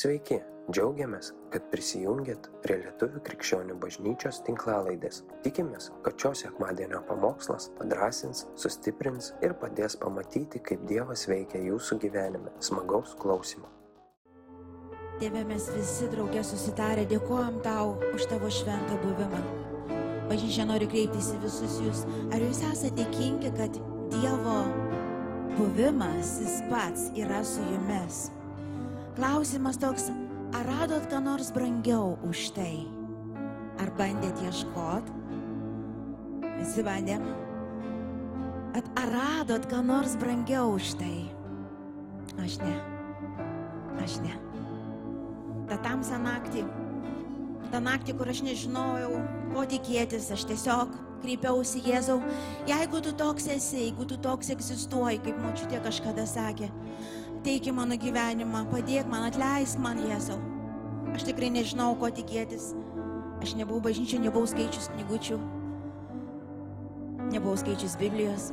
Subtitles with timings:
[0.00, 0.38] Sveiki,
[0.72, 5.18] džiaugiamės, kad prisijungiat prie Lietuvų krikščionių bažnyčios tinklalaidės.
[5.44, 12.54] Tikimės, kad šios sekmadienio pamokslas padrasins, sustiprins ir padės pamatyti, kaip Dievas veikia jūsų gyvenime.
[12.64, 13.68] Smagaus klausimų.
[15.20, 19.44] Tėve, mes visi draugė susitarę dėkojam tau už tavo šventą buvimą.
[20.32, 22.04] Bažnyčia nori kreiptis į visus jūs.
[22.32, 23.80] Ar jūs esate dėkingi, kad
[24.16, 24.60] Dievo
[25.60, 28.30] buvimas jis pats yra su jumis?
[29.16, 30.06] Klausimas toks,
[30.54, 32.86] ar radot ką nors brangiau už tai?
[33.82, 35.08] Ar bandėt ieškot?
[36.60, 37.24] Visi bandėm.
[38.78, 41.26] At ar radot ką nors brangiau už tai?
[42.38, 42.76] Aš ne.
[43.98, 44.36] Aš ne.
[45.66, 46.62] Ta tamsią naktį,
[47.74, 49.10] tą naktį, kur aš nežinojau,
[49.50, 52.20] ko tikėtis, aš tiesiog kreipiausi Jėzau,
[52.68, 56.70] jeigu tu toks esi, jeigu tu toks egzistuoji, kaip močiutė kažkada sakė,
[57.44, 60.38] teiki mano gyvenimą, padėk man, atleisk man Jėzau.
[61.14, 62.70] Aš tikrai nežinau, ko tikėtis.
[63.40, 65.38] Aš nebuvau bažnyčia, nebuvau skaičius knygučių,
[67.32, 68.50] nebuvau skaičius Biblijos.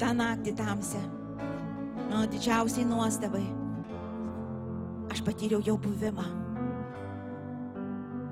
[0.00, 1.02] Ta naktį tamsė,
[2.08, 3.44] mano didžiausiai nuostabai,
[5.14, 6.26] aš patyriau jo buvimą.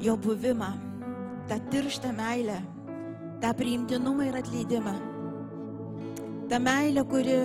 [0.02, 0.72] Jo buvimą,
[1.46, 2.58] tą tirštą meilę,
[3.38, 4.96] tą priimtinumą ir atleidimą.
[6.50, 7.38] Ta meilė, kuri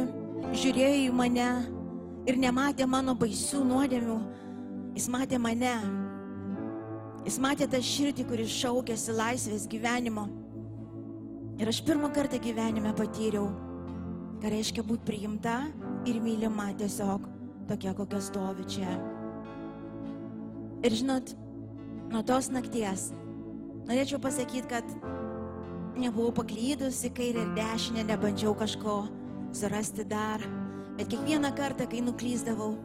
[0.57, 1.47] žiūrėjo į mane
[2.27, 4.17] ir nematė mano baisių nuodėmių,
[4.97, 5.75] jis matė mane.
[7.27, 10.27] Jis matė tą širdį, kuris šaukėsi laisvės gyvenimo.
[11.57, 13.49] Ir aš pirmą kartą gyvenime patyriau,
[14.41, 15.57] ką reiškia būti priimta
[16.07, 17.25] ir mylima tiesiog
[17.67, 18.95] tokia, kokia stovi čia.
[20.85, 21.33] Ir žinot,
[22.13, 23.09] nuo tos nakties
[23.87, 24.87] norėčiau pasakyti, kad
[25.97, 28.99] nebuvau paklydus į kairę ir dešinę, nebandžiau kažko
[29.53, 30.43] surasti dar,
[30.97, 32.75] bet kiekvieną kartą, kai nuklyzdavau,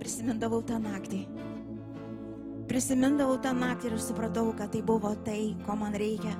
[0.00, 1.24] prisimindavau tą naktį.
[2.70, 6.36] Prisimindavau tą naktį ir supratau, kad tai buvo tai, ko man reikia.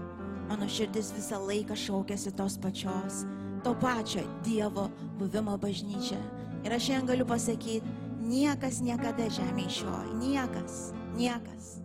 [0.50, 3.24] Mano širdis visą laiką šaukėsi tos pačios,
[3.64, 6.18] to pačio Dievo buvimo bažnyčia.
[6.64, 10.80] Ir aš šiandien galiu pasakyti, niekas niekada žemė iš jo, niekas,
[11.18, 11.76] niekas.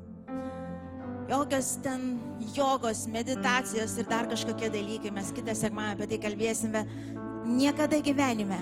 [1.25, 2.19] Jokios ten
[2.53, 6.83] jogos, meditacijos ir dar kažkokie dalykai, mes kitą sekmą apie tai kalbėsime,
[7.45, 8.59] niekada gyvenime,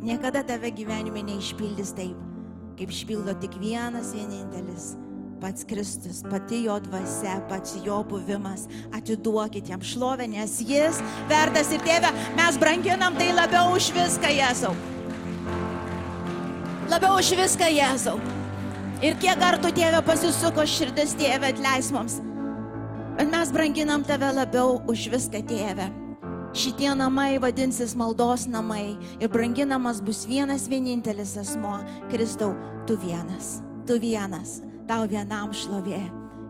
[0.00, 2.16] niekada tave gyvenime neišpildys taip,
[2.78, 4.94] kaip išpildo tik vienas vienintelis.
[5.36, 8.64] Pats Kristus, pati jo dvasia, pats jo buvimas,
[8.96, 12.08] atiduokit jam šlovę, nes jis vertas ir tėvė,
[12.38, 14.72] mes branginam tai labiau už viską, Jėzau.
[16.88, 18.16] Labiau už viską, Jėzau.
[19.04, 22.16] Ir kiek kartų tėvė pasisuko širdis tėvė atleis mums.
[23.18, 26.05] Bet mes branginam tave labiau už viską tėvę.
[26.56, 31.74] Šitie namai vadinsis maldos namai ir branginamas bus vienas vienintelis asmo.
[32.08, 32.54] Kristau,
[32.88, 36.00] tu vienas, tu vienas, tau vienam šlovė.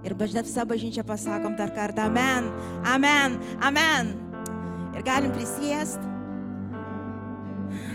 [0.06, 2.46] Ir bažnyčia pasakom dar kartą amen,
[2.86, 4.12] amen, amen.
[4.94, 5.98] Ir galim prisėst.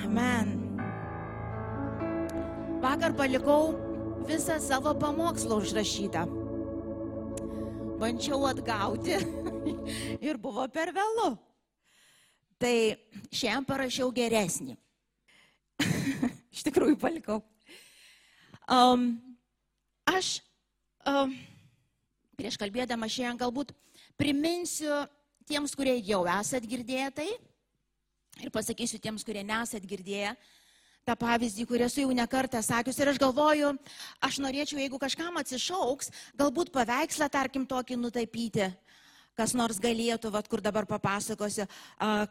[0.04, 0.52] Amen.
[2.84, 3.70] Vakar palikau
[4.28, 6.26] visą savo pamokslą užrašytą.
[8.04, 9.16] Bandžiau atgauti
[10.28, 11.30] ir buvo per vėlu.
[12.62, 12.74] Tai
[13.34, 14.76] šiandien parašiau geresnį.
[16.56, 17.40] Iš tikrųjų palikau.
[18.70, 19.16] Um,
[20.06, 20.38] aš
[21.10, 21.34] um,
[22.38, 23.74] prieš kalbėdama šiandien galbūt
[24.20, 25.02] priminsiu
[25.50, 27.30] tiems, kurie jau esat girdėję tai
[28.42, 30.36] ir pasakysiu tiems, kurie nesat girdėję
[31.08, 33.00] tą pavyzdį, kurį esu jau nekartą sakius.
[33.02, 33.74] Ir aš galvoju,
[34.22, 38.70] aš norėčiau, jeigu kažkam atsišauks, galbūt paveikslą, tarkim, tokį nutapyti.
[39.40, 41.64] Kas nors galėtų, vat, kur dabar papasakosiu,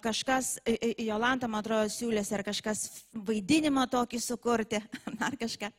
[0.04, 0.58] kažkas,
[1.00, 2.82] Jolanta, man atrodo, siūlėsi, ar kažkas
[3.14, 4.82] vaidinimą tokį sukurti,
[5.26, 5.72] ar kažką.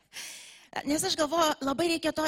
[0.87, 2.25] Nes aš galvoju, labai reikia to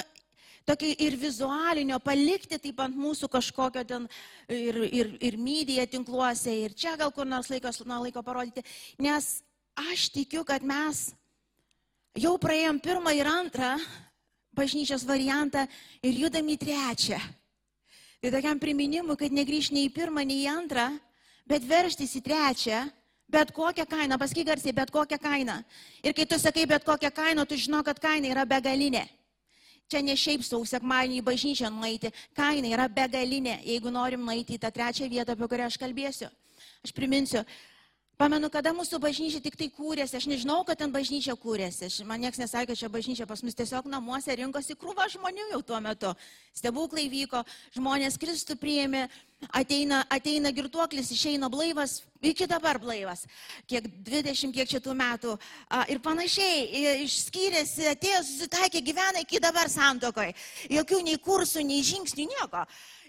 [0.67, 4.07] tokio ir vizualinio palikti taip ant mūsų kažkokio ten
[4.47, 8.63] ir, ir, ir mydėje tinkluose, ir čia gal kur nors laikos nuo laiko parodyti.
[9.01, 9.41] Nes
[9.89, 11.09] aš tikiu, kad mes
[12.19, 13.75] jau praėjom pirmą ir antrą
[14.53, 15.65] bažnyčios variantą
[16.05, 17.19] ir judam į trečią.
[18.23, 20.85] Tai tokiam priminimui, kad negrįž nei į pirmą, nei į antrą,
[21.43, 22.77] bet verštis į trečią,
[23.27, 25.57] bet kokią kainą, pasakyk garsiai, bet kokią kainą.
[26.07, 29.01] Ir kai tu sakai bet kokią kainą, tu žinau, kad kaina yra begalinė.
[29.91, 34.61] Čia ne šiaip sau sekmadienį į bažnyčią nueiti, kaina yra begalinė, jeigu norim nueiti į
[34.63, 36.31] tą trečią vietą, apie kurią aš kalbėsiu.
[36.79, 37.43] Aš priminsiu,
[38.23, 41.89] Pamenu, kada mūsų bažnyčia tik tai kūrėsi, aš nežinau, kad ten bažnyčia kūrėsi.
[41.89, 45.59] Aš, man niekas nesakė, kad čia bažnyčia pas mus tiesiog namuose rinkosi krūva žmonių jau
[45.67, 46.13] tuo metu.
[46.55, 47.41] Stebuklai vyko,
[47.75, 49.01] žmonės Kristų priėmė,
[49.51, 53.25] ateina, ateina girtuoklis, išeina blaivas, iki dabar blaivas,
[53.67, 55.35] kiek 20, kiek šitų metų.
[55.67, 60.31] A, ir panašiai, išskyrėsi, atėjo, susitaikė, gyvena iki dabar santokoje.
[60.71, 62.63] Jokių nei kursų, nei žingsnių, nieko.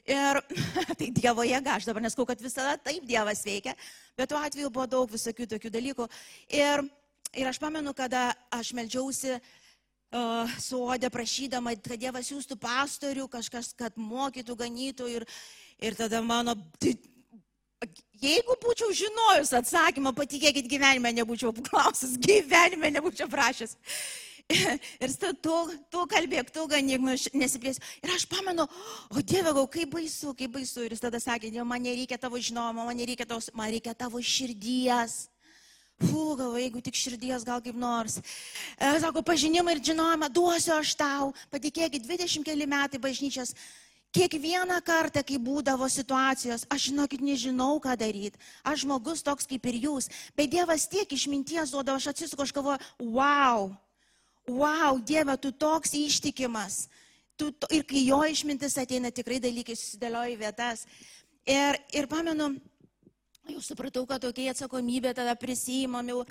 [0.05, 0.41] Ir
[0.99, 3.73] tai Dievo jėga, aš dabar neskau, kad visada taip Dievas veikia,
[4.19, 6.09] bet tuo atveju buvo daug visokių tokių dalykų.
[6.53, 6.85] Ir,
[7.33, 13.97] ir aš pamenu, kada aš melžiausi uh, suodė prašydama, kad Dievas siūstų pastorių, kažkas, kad
[13.97, 15.09] mokytų, ganytų.
[15.17, 15.27] Ir,
[15.81, 16.99] ir tada mano, tai,
[18.21, 23.79] jeigu būčiau žinojus atsakymą, patikėkit, gyvenime nebūčiau klausęs, gyvenime nebūčiau prašęs.
[25.05, 25.53] ir tu,
[25.89, 27.81] tu kalbėk, tu ganyk, nesiplėsiu.
[28.05, 28.67] Ir aš pamenu,
[29.09, 30.85] o Dieve, gal kaip baisu, kaip baisu.
[30.85, 34.21] Ir jis tada sakė, Dieve, man nereikia tavo žinojimo, man nereikia tavo, man reikia tavo
[34.21, 35.25] širdies.
[36.03, 38.19] Fū, galvo, jeigu tik širdies, gal kaip nors.
[38.77, 41.31] E, sako, pažinimą ir žinojimą duosiu aš tau.
[41.55, 43.55] Patikėkit, 20 keli metai bažnyčios.
[44.15, 48.39] Kiekvieną kartą, kai būdavo situacijos, aš žinokit, nežinau, ką daryti.
[48.63, 50.07] Aš žmogus toks kaip ir jūs.
[50.39, 52.79] Bet Dievas tiek išminties duodavo, aš atsisuku, aš galvoju,
[53.17, 53.73] wow,
[54.49, 56.89] wow, Dieve, tu toks ištikimas.
[57.37, 60.85] Tu, to, ir kai jo išmintis ateina, tikrai dalykai susidėlioja į vietas.
[61.51, 62.53] Ir, ir pamenu,
[63.51, 66.23] jau supratau, kad tokia atsakomybė tada prisijimam jau.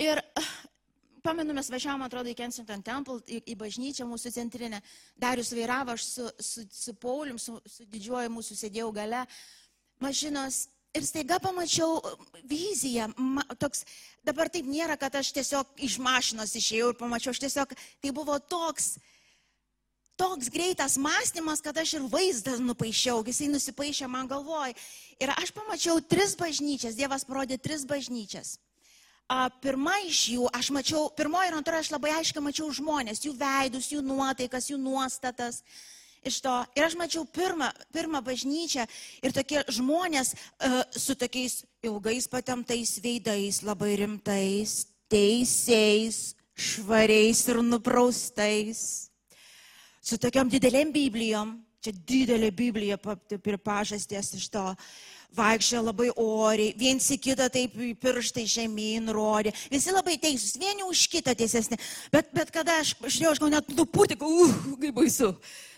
[0.00, 0.22] Ir
[1.26, 4.80] pamenu, mes važiavom, atrodo, į Kensington Temple, į, į bažnyčią mūsų centrinę.
[5.18, 9.26] Darius vairavo, aš su, su, su Paulium, su, su didžiuoju mūsų sėdėjau gale
[10.02, 10.66] mašinos
[10.96, 11.98] Ir staiga pamačiau
[12.48, 13.82] viziją, ma, toks,
[14.24, 18.38] dabar taip nėra, kad aš tiesiog iš mašinos išėjau ir pamačiau, aš tiesiog, tai buvo
[18.40, 18.94] toks,
[20.16, 24.72] toks greitas mąstymas, kad aš ir vaizdą nupaišiau, jisai nusipaišė man galvoj.
[25.20, 28.56] Ir aš pamačiau tris bažnyčias, Dievas parodė tris bažnyčias.
[29.28, 33.34] A, pirma iš jų, aš mačiau, pirmoji ir antroji aš labai aiškiai mačiau žmonės, jų
[33.36, 35.60] veidus, jų nuotaikas, jų nuostatas
[36.26, 36.54] iš to.
[36.76, 38.86] Ir aš mačiau pirmą, pirmą bažnyčią
[39.22, 48.80] ir tokie žmonės uh, su tokiais ilgais patemtais veidais, labai rimtais, teisėjais, švariais ir nupraustais,
[50.02, 51.60] su tokiam didelėm Biblijom.
[51.86, 54.62] Čia didelė Biblija pripažasties iš to.
[54.72, 60.86] Uh, vaikščiojo labai oriai, viens į kitą taip pirštai žemyn rodė, visi labai teisūs, vieni
[60.86, 61.78] už kitą tiesesni,
[62.12, 65.32] bet, bet kada aš žiūrėjau, aš gal net nupūtik, uh, kaip baisu.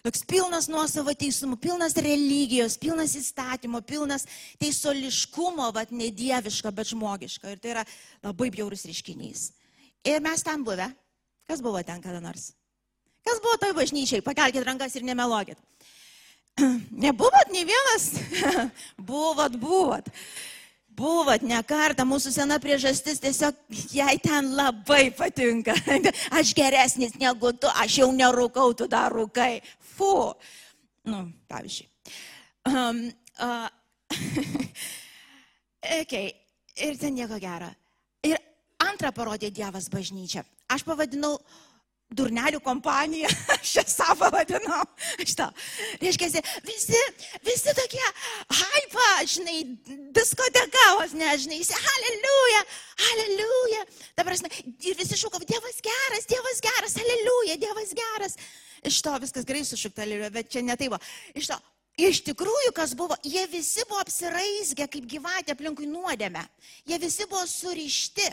[0.06, 4.25] Toks pilnas nuosavo teisumo, pilnas religijos, pilnas įstatymo, pilnas
[4.62, 7.50] teisoliškumo, vad ne dieviška, bet žmogiška.
[7.52, 7.84] Ir tai yra
[8.22, 9.49] labai bjaurus reiškinys.
[10.06, 10.87] Ir mes ten buvę.
[11.49, 12.52] Kas buvo ten kada nors?
[13.26, 14.25] Kas buvo toj bažnyčiai?
[14.25, 15.58] Pakelkite rankas ir nemelokit.
[17.05, 18.10] Nebuvot nei vienas?
[19.10, 20.08] buvot, buvot.
[20.99, 23.58] Buvot ne kartą, mūsų sena priežastis tiesiog
[23.94, 25.76] jai ten labai patinka.
[26.38, 29.60] Aš geresnis negu tu, aš jau nerūkau, tu dar rūkai.
[29.94, 30.32] Fu.
[31.06, 31.87] Nu, pavyzdžiui.
[32.69, 33.05] Um,
[33.38, 33.69] uh,
[36.02, 36.34] okay.
[36.78, 37.70] Ir ten nieko gero.
[38.26, 38.38] Ir
[38.82, 40.43] antrą parodė Dievas bažnyčia.
[40.69, 41.68] Aš pavadinau uh,
[42.14, 44.81] durnelių kompanija, aš čia savo vadinau.
[45.20, 45.49] Šitą.
[46.00, 47.00] Reiškia, visi,
[47.44, 48.05] visi tokie
[48.60, 49.58] hypa, žinai,
[50.16, 52.62] diskotekavos, nežinai, halleluja,
[53.05, 53.82] halleluja.
[54.19, 58.38] Dabar, žinai, ir visi šūkavo, Dievas geras, Dievas geras, halleluja, Dievas geras.
[58.88, 61.02] Iš to viskas gerai sušukta, bet čia ne taip buvo.
[61.37, 61.58] Iš to,
[61.99, 66.44] Iš tikrųjų, kas buvo, jie visi buvo apsiraizgę kaip gyvatė aplinkui nuodėmę.
[66.87, 68.28] Jie visi buvo surišti.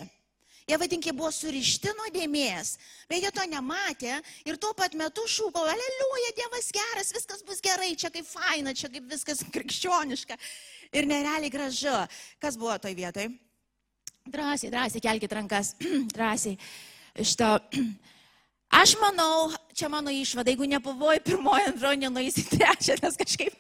[0.66, 2.72] Jie vadinkiai buvo surišti nuodėmės,
[3.06, 4.16] bet jie to nematė
[4.50, 8.90] ir tuo pat metu šūko, aleliuja, Dievas geras, viskas bus gerai, čia kaip faina, čia
[8.90, 10.40] kaip viskas krikščioniška
[10.98, 11.94] ir nerealiai gražu.
[12.42, 13.30] Kas buvo toj vietoj?
[14.26, 15.76] Drąsiai, drąsiai, kelkite rankas,
[16.18, 16.58] drąsiai.
[17.22, 17.52] Iš to
[18.76, 23.56] Aš manau, čia mano išvada, jeigu nepavoji pirmoji, antroji, nenueisi trečią, nes kažkaip,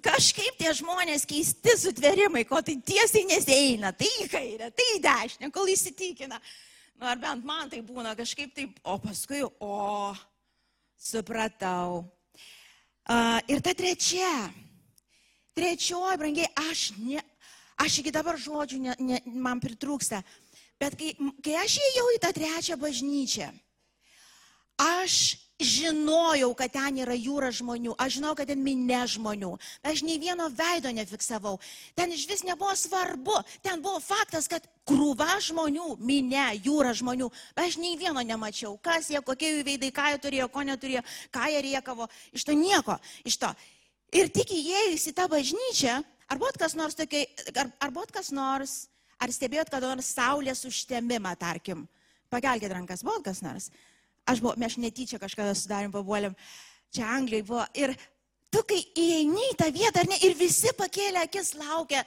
[0.00, 5.50] kažkaip tie žmonės keisti sutverimai, ko tai tiesiai nesieina, tai į kairę, tai į dešinę,
[5.52, 6.40] kol įsitikina.
[6.96, 10.16] Nu, ar bent man tai būna kažkaip taip, o paskui, o,
[10.96, 12.06] supratau.
[13.08, 14.32] Uh, ir ta trečia,
[15.56, 17.20] trečioji, brangiai, aš, ne,
[17.84, 20.24] aš iki dabar žodžių ne, ne, man pritrūksta,
[20.80, 21.12] bet kai,
[21.44, 23.52] kai aš įėjau į tą trečią bažnyčią,
[24.78, 30.20] Aš žinojau, kad ten yra jūra žmonių, aš žinau, kad ten minė žmonių, aš nei
[30.22, 31.56] vieno veido nefiksavau,
[31.98, 37.26] ten iš vis nebuvo svarbu, ten buvo faktas, kad krūva žmonių, minė, jūra žmonių,
[37.58, 41.02] aš nei vieno nemačiau, kas jie, kokie jų veidai, ką jie turėjo, ko neturėjo,
[41.34, 42.06] ką jie riekavo,
[42.38, 43.50] iš to nieko, iš to.
[44.14, 45.98] Ir tik įėjus į tą bažnyčią,
[46.30, 47.26] ar buvo kas nors tokia,
[47.58, 48.84] ar, ar buvo kas nors,
[49.18, 51.86] Ar stebėjot kada nors saulės užtemimą, tarkim?
[52.30, 53.70] Pakelkite rankas, buvo kas nors.
[54.28, 56.34] Aš buvau, mes netyčia kažkada sudarėm pabuolėm,
[56.92, 57.64] čia Anglijoje buvo.
[57.78, 57.94] Ir
[58.52, 62.04] tu, kai įeini į tą vietą, ne, ir visi pakėlė akis laukia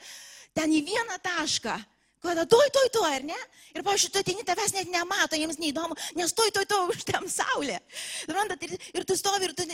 [0.54, 1.80] ten į vieną tašką.
[2.22, 3.38] Kada toj, toj, toj, ar ne?
[3.74, 7.26] Ir, pavyzdžiui, tu atini, tavęs net nemato, jiems neįdomu, nes toj, toj, toj, už tam
[7.26, 7.80] saulė.
[8.30, 9.66] Randat, ir, ir tu stovi, ir tu,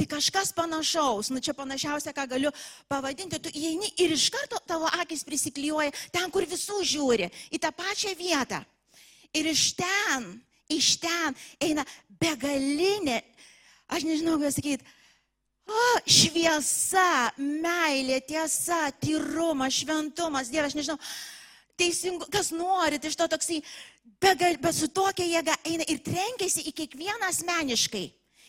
[0.00, 2.54] tai kažkas panašaus, nu čia panašiausia, ką galiu
[2.88, 7.74] pavadinti, tu įeini ir iš karto tavo akis prisiklijuoja ten, kur visų žiūri, į tą
[7.76, 8.62] pačią vietą.
[9.36, 10.30] Ir iš ten,
[10.72, 11.84] iš ten eina
[12.20, 13.20] begalinė,
[13.90, 14.96] aš nežinau, kaip sakyti,
[15.70, 20.96] O, šviesa, meilė, tiesa, tyrumas, šventumas, Dievas, aš nežinau,
[21.78, 23.60] teisingu, kas nori, tai iš to toksai,
[24.22, 28.02] bet, bet su tokia jėga eina ir trenkiasi į kiekvieną asmeniškai.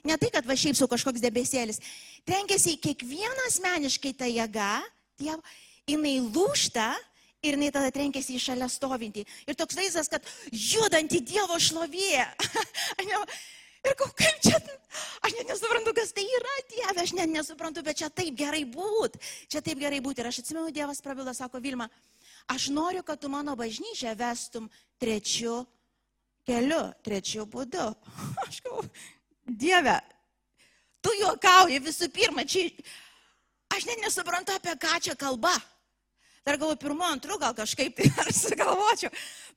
[0.10, 1.78] Ne tai, kad va šiaip su kažkoks debesėlis.
[2.26, 4.72] Trenkiasi į kiekvieną asmeniškai tą jėgą,
[5.22, 5.38] dievo,
[5.90, 6.90] jinai lūšta
[7.42, 9.26] ir jinai tada trenkiasi į šalia stovintį.
[9.50, 12.22] Ir toks vaizdas, kad judanti Dievo šlovė.
[13.88, 14.62] ir kaip čia,
[15.26, 19.18] aš net nesuprantu, kas tai yra, Dieve, aš net nesuprantu, bet čia taip gerai būt.
[19.50, 20.22] Čia taip gerai būti.
[20.22, 21.90] Ir aš atsimenu, Dievas prabilda, sako Vilma,
[22.48, 24.70] Aš noriu, kad tu mano bažnyčią vestum
[25.00, 25.66] trečiu
[26.48, 27.92] keliu, trečiu būdu.
[28.48, 28.90] Aš galvoju,
[29.46, 29.98] Dieve,
[31.02, 32.70] tu juokauji visų pirma, čia
[33.74, 35.54] aš net nesuprantu, apie ką čia kalba.
[36.46, 39.12] Dar galvoju, pirmu, antru gal kažkaip tai ar sugalvočiau,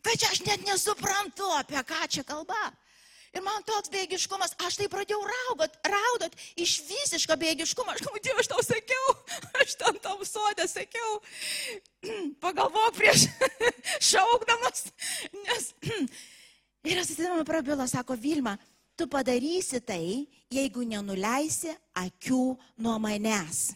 [0.04, 2.72] bet čia aš net nesuprantu, apie ką čia kalba.
[3.34, 7.90] Ir man toks bėgiškumas, aš tai pradėjau raugot, raudot iš visiško bėgiškumo.
[7.90, 9.14] Aš galvoju, Dieve, aš tau sakiau,
[9.64, 11.16] aš ten tam sodė sakiau,
[12.44, 13.26] pagalvok prieš
[14.12, 14.86] šaukdamas,
[15.42, 15.72] nes...
[16.84, 18.58] Ir atsitinkamai prabilo, sako Vilma,
[18.92, 22.42] tu padarysi tai, jeigu nenuleisi akių
[22.84, 23.70] nuo manęs.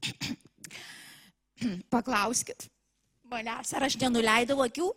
[1.94, 2.68] Paklauskit
[3.32, 4.90] manęs, ar aš nenuleidau akių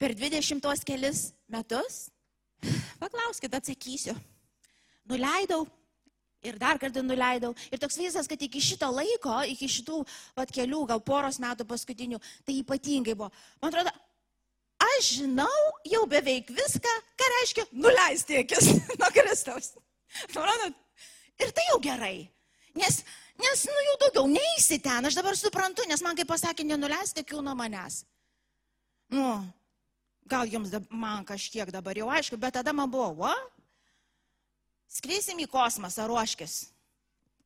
[0.00, 2.06] per 20 kelis metus?
[3.02, 4.14] Paklauskit, atsakysiu.
[5.10, 5.66] Nuleidau
[6.46, 7.52] ir dar kartą nuleidau.
[7.72, 10.02] Ir toks vaizdas, kad iki šito laiko, iki šitų
[10.36, 13.30] pat kelių, gal poros metų paskutinių, tai ypatingai buvo.
[13.60, 13.92] Man atrodo,
[14.96, 19.74] aš žinau jau beveik viską, ką reiškia nuleisti akis nuo Kristaus.
[20.26, 20.76] Suprantat?
[21.40, 22.14] Ir tai jau gerai.
[22.78, 23.00] Nes,
[23.40, 27.42] nes, nu, jau daugiau neįsi ten, aš dabar suprantu, nes man kaip pasakė, nenuleisti akių
[27.44, 28.02] nuo manęs.
[29.10, 29.40] Nu,
[30.30, 33.32] Gal jums man kažkiek dabar jau aišku, bet tada man buvo, o?
[34.90, 36.68] Skrisim į kosmosą, ruoškis.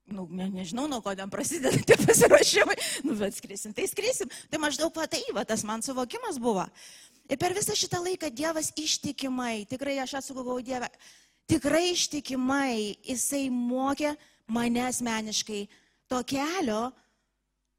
[0.05, 4.29] Nu, ne, nežinau, nuo ko ten prasideda tie pasiruošimai, nu, bet skrisim, tai skrisim.
[4.53, 6.67] Tai maždaug va tai, va tas man suvokimas buvo.
[7.25, 10.91] Ir per visą šitą laiką Dievas ištikimai, tikrai aš atsukau Dievą,
[11.49, 14.13] tikrai ištikimai jisai mokė
[14.45, 15.63] mane asmeniškai
[16.09, 16.89] to kelio,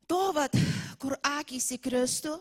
[0.10, 0.56] to, vat,
[1.02, 2.36] kur akis į Kristų,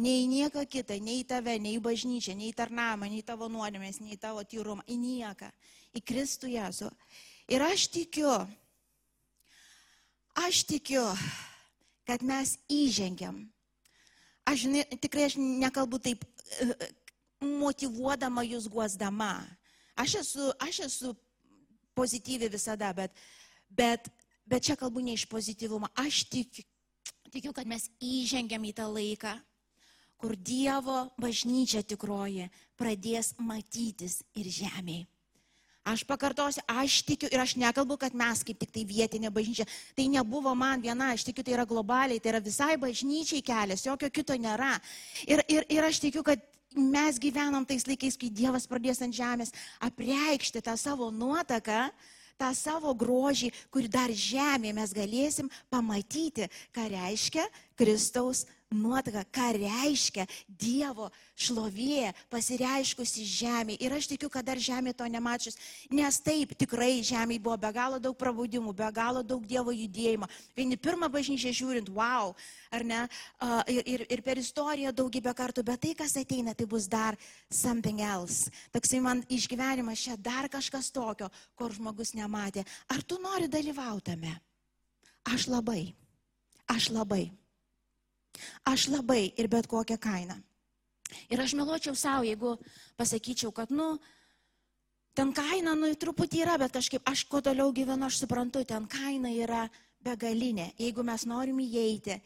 [0.00, 4.84] nei nieką kitą, nei tave, nei bažnyčią, nei tarnamą, nei tavo nuodėmės, nei tavo tyrumą,
[4.88, 5.50] į nieką,
[5.96, 6.90] į Kristų Jėzų.
[7.50, 8.30] Ir aš tikiu,
[10.38, 11.04] aš tikiu,
[12.06, 13.42] kad mes įžengiam.
[14.48, 16.24] Aš ne, tikrai aš nekalbu taip
[17.40, 19.34] motivuodama jūs guosdama.
[19.98, 21.12] Aš esu, aš esu
[21.98, 23.12] pozityvi visada, bet,
[23.68, 24.08] bet,
[24.50, 25.90] bet čia kalbu ne iš pozityvumo.
[25.94, 26.66] Aš tikiu,
[27.30, 29.36] tikiu, kad mes įžengiam į tą laiką,
[30.20, 35.06] kur Dievo bažnyčia tikroji pradės matytis ir žemėje.
[35.80, 39.64] Aš pakartosiu, aš tikiu ir aš nekalbu, kad mes kaip tik tai vietinė bažnyčia.
[39.96, 44.10] Tai nebuvo man viena, aš tikiu, tai yra globaliai, tai yra visai bažnyčiai kelias, jokio
[44.12, 44.74] kito nėra.
[45.24, 46.42] Ir, ir, ir aš tikiu, kad
[46.76, 51.88] mes gyvenam tais laikais, kai Dievas pradės ant žemės apreikšti tą savo nuotaką,
[52.40, 57.44] tą savo grožį, kurį dar žemėje mes galėsim pamatyti, ką reiškia
[57.80, 63.76] Kristaus nuotaka, ką reiškia Dievo šlovė pasireiškusi žemė.
[63.82, 65.56] Ir aš tikiu, kad dar žemė to nemačius,
[65.90, 70.28] nes taip tikrai žemė buvo be galo daug prabudimų, be galo daug Dievo judėjimo.
[70.54, 72.34] Vieni pirmą bažnyčią žiūrint, wow,
[72.70, 73.00] ar ne,
[73.72, 77.18] ir, ir, ir per istoriją daugybę kartų, bet tai, kas ateina, tai bus dar
[77.48, 78.52] something else.
[78.76, 82.68] Toksai man išgyvenimas čia dar kažkas tokio, kur žmogus nematė.
[82.92, 84.36] Ar tu nori dalyvautame?
[85.32, 85.90] Aš labai.
[86.70, 87.39] Aš labai.
[88.68, 90.36] Aš labai ir bet kokią kainą.
[91.30, 92.54] Ir aš meluočiau savo, jeigu
[92.98, 93.96] pasakyčiau, kad, nu,
[95.14, 99.32] ten kaina, nu, truputį yra, bet kažkaip aš kuo toliau gyvenu, aš suprantu, ten kaina
[99.34, 99.64] yra
[100.04, 100.70] begalinė.
[100.78, 102.20] Jeigu mes norim įeiti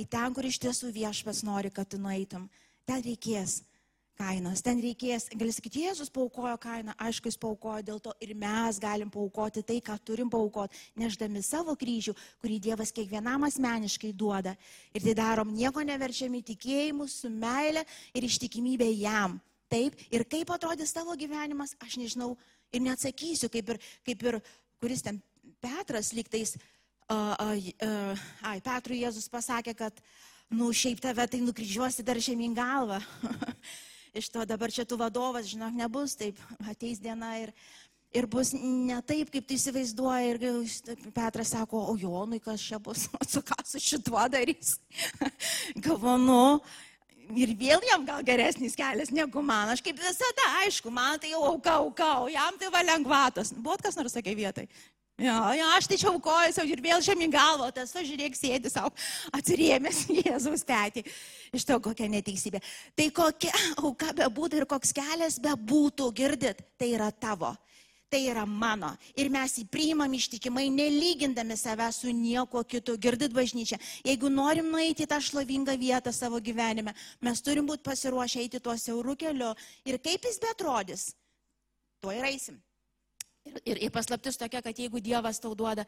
[0.00, 2.48] į ten, kur iš tiesų viešpas nori, kad tu nueitum,
[2.86, 3.62] ten reikės
[4.18, 4.62] kainos.
[4.64, 9.10] Ten reikės, gali sakyti, Jėzus paukojo kainą, aišku, jis paukojo dėl to ir mes galim
[9.12, 14.54] paukoti tai, ką turim paukoti, neždami savo kryžių, kurį Dievas kiekvienam asmeniškai duoda.
[14.94, 19.40] Ir tai darom nieko neverčiami tikėjimu, su meile ir ištikimybė jam.
[19.72, 22.34] Taip, ir kaip atrodys tavo gyvenimas, aš nežinau
[22.74, 24.38] ir neatsakysiu, kaip ir, kaip ir
[24.82, 25.22] kuris ten
[25.64, 26.54] Petras lygtais,
[27.08, 29.98] uh, uh, uh, ai, Petrui Jėzus pasakė, kad,
[30.52, 33.00] nu, šiaip tave tai nukryžiuosi dar žemyn galvą.
[34.14, 36.38] iš to dabar čia tu vadovas, žinok, nebus taip,
[36.70, 37.52] ateis diena ir,
[38.14, 40.32] ir bus ne taip, kaip tu įsivaizduoji.
[40.32, 44.78] Ir Petras sako, o Jonui kas čia bus, o su ką su šituo darys.
[45.84, 46.62] Galvonu,
[47.34, 49.72] ir vėl jam gal geresnis kelias negu man.
[49.74, 53.54] Aš kaip visada, aišku, man tai jau auka, auka, o jam tai va lengvatos.
[53.56, 54.68] Buvo kas nors sakė vietai.
[55.14, 58.90] Ja, ja, aš tai čia aukoju savo ir vėl žemyn galvo, tas važiuok sėdi savo
[59.38, 61.04] atsiriemęs Jėzaus petį.
[61.54, 62.58] Iš to kokia neteisybė.
[62.98, 67.52] Tai kokia auka bebūtų ir koks kelias bebūtų, girdit, tai yra tavo.
[68.10, 68.90] Tai yra mano.
[69.14, 72.98] Ir mes jį priimam ištikimai, nelygindami save su nieko kitu.
[72.98, 73.78] Girdit bažnyčia.
[74.02, 78.74] Jeigu norim nueiti į tą šlovingą vietą savo gyvenime, mes turim būti pasiruošę eiti tuo
[78.74, 79.54] siauru keliu.
[79.86, 81.08] Ir kaip jis betrodys,
[82.02, 82.58] tuo ir eisim.
[83.44, 85.84] Ir, ir, ir paslaptis tokia, kad jeigu Dievas tau duoda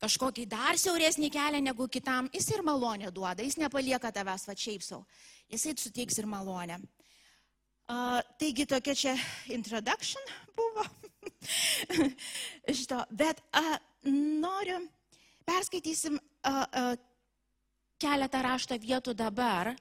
[0.00, 4.84] kažkokį dar siauresnį kelią negu kitam, jis ir malonę duoda, jis nepalieka tavęs va šiaip
[4.84, 5.04] savo,
[5.52, 6.80] jisai suteiks ir malonę.
[7.90, 9.12] Uh, taigi tokia čia
[9.50, 10.22] introduction
[10.56, 10.84] buvo.
[12.78, 14.78] Šito, bet uh, noriu,
[15.44, 16.92] perskaitysim uh, uh,
[18.00, 19.74] keletą rašto vietų dabar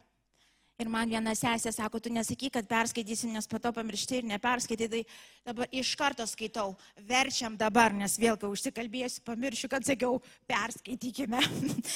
[0.79, 4.88] Ir man viena sesė sako, tu nesakyk, kad perskaitysim, nes pato pamiršti ir neperskaitai.
[4.93, 5.01] Tai
[5.50, 6.71] dabar iš karto skaitau,
[7.09, 11.41] verčiam dabar, nes vėl, kai užsikalbėsiu, pamiršiu, kad sakiau, perskaitykime.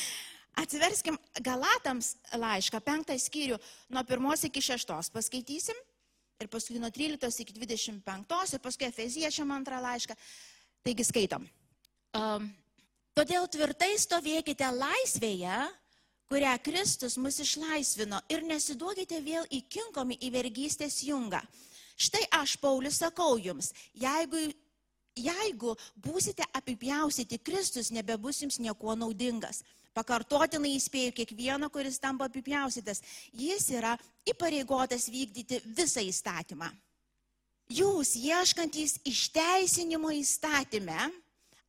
[0.64, 3.58] Atsiverskim Galatams laišką, penktą skyrių,
[3.96, 5.80] nuo pirmos iki šeštos paskaitysim.
[6.44, 10.18] Ir paskui nuo 13 iki 25 ir paskui Efeziečiam antrą laišką.
[10.84, 11.48] Taigi skaitom.
[12.20, 12.52] Um,
[13.14, 15.58] Todėl tvirtai stovėkite laisvėje,
[16.32, 21.42] kurią Kristus mus išlaisvino ir nesiduokite vėl įkinkomi į vergystės jungą.
[22.00, 24.48] Štai aš, Paulius, sakau jums, jeigu,
[25.20, 29.62] jeigu būsite apipjausyti, Kristus nebebus jums niekuo naudingas.
[29.94, 33.04] Pakartotinai įspėju kiekvieną, kuris tampa apipjausytas.
[33.30, 33.94] Jis yra
[34.26, 36.72] įpareigotas vykdyti visą įstatymą.
[37.74, 41.12] Jūs, ieškantys išteisinimo įstatymę,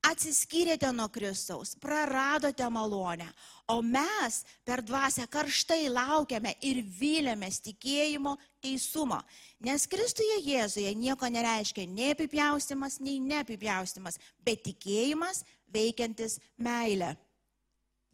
[0.04, 3.26] atsiskyrėte nuo Kristaus, praradote malonę,
[3.72, 9.20] o mes per dvasę karštai laukiame ir vylėmės tikėjimo teisumo,
[9.64, 17.14] nes Kristuje Jėzuje nieko nereiškia nei apipjaustimas, nei neapipjaustimas, bet tikėjimas veikiantis meilę.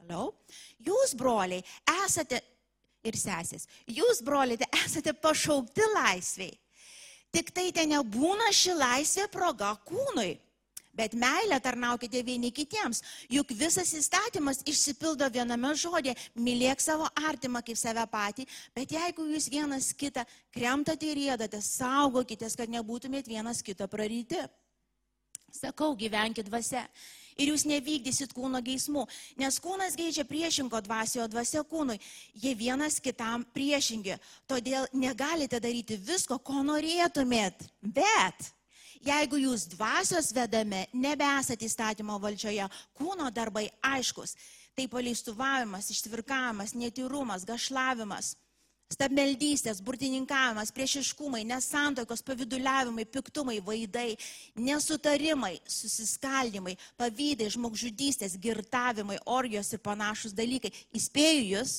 [0.00, 0.30] Toliau.
[0.80, 1.64] Jūs, broliai,
[2.04, 2.40] esate
[3.04, 6.54] ir sesės, jūs, broliai, esate pašaukti laisviai.
[7.30, 10.32] Tik tai ten nebūna ši laisvė proga kūnui
[10.92, 17.78] Bet meilę tarnaukite vieni kitiems, juk visas įstatymas išsipildo viename žodė- mylėk savo artimą kaip
[17.78, 23.86] save patį, bet jeigu jūs vienas kitą kremtate ir rėdate, saugokitės, kad nebūtumėt vienas kitą
[23.86, 24.48] praryti.
[25.52, 26.86] Sakau, gyvenkit dvasia.
[27.38, 29.06] Ir jūs nevykdysit kūno geismų,
[29.40, 31.98] nes kūnas geidžia priešingo dvasio, o dvasia kūnui.
[32.34, 34.18] Jie vienas kitam priešingi.
[34.46, 37.54] Todėl negalite daryti visko, ko norėtumėt.
[37.80, 38.52] Bet
[39.00, 42.66] Jeigu jūs dvasios vedami, nebesate įstatymo valdžioje,
[42.98, 44.36] kūno darbai aiškus.
[44.76, 48.34] Tai paleistuvavimas, ištvirkavimas, netyrumas, gašlavimas,
[48.90, 54.16] stabmeldystės, burtininkavimas, priešiškumai, nesantokos, paviduliavimai, piktumai, vaidai,
[54.58, 60.72] nesutarimai, susiskaldimai, pavydai, žmogžudystės, girtavimai, orgijos ir panašus dalykai.
[60.96, 61.76] Įspėju jūs,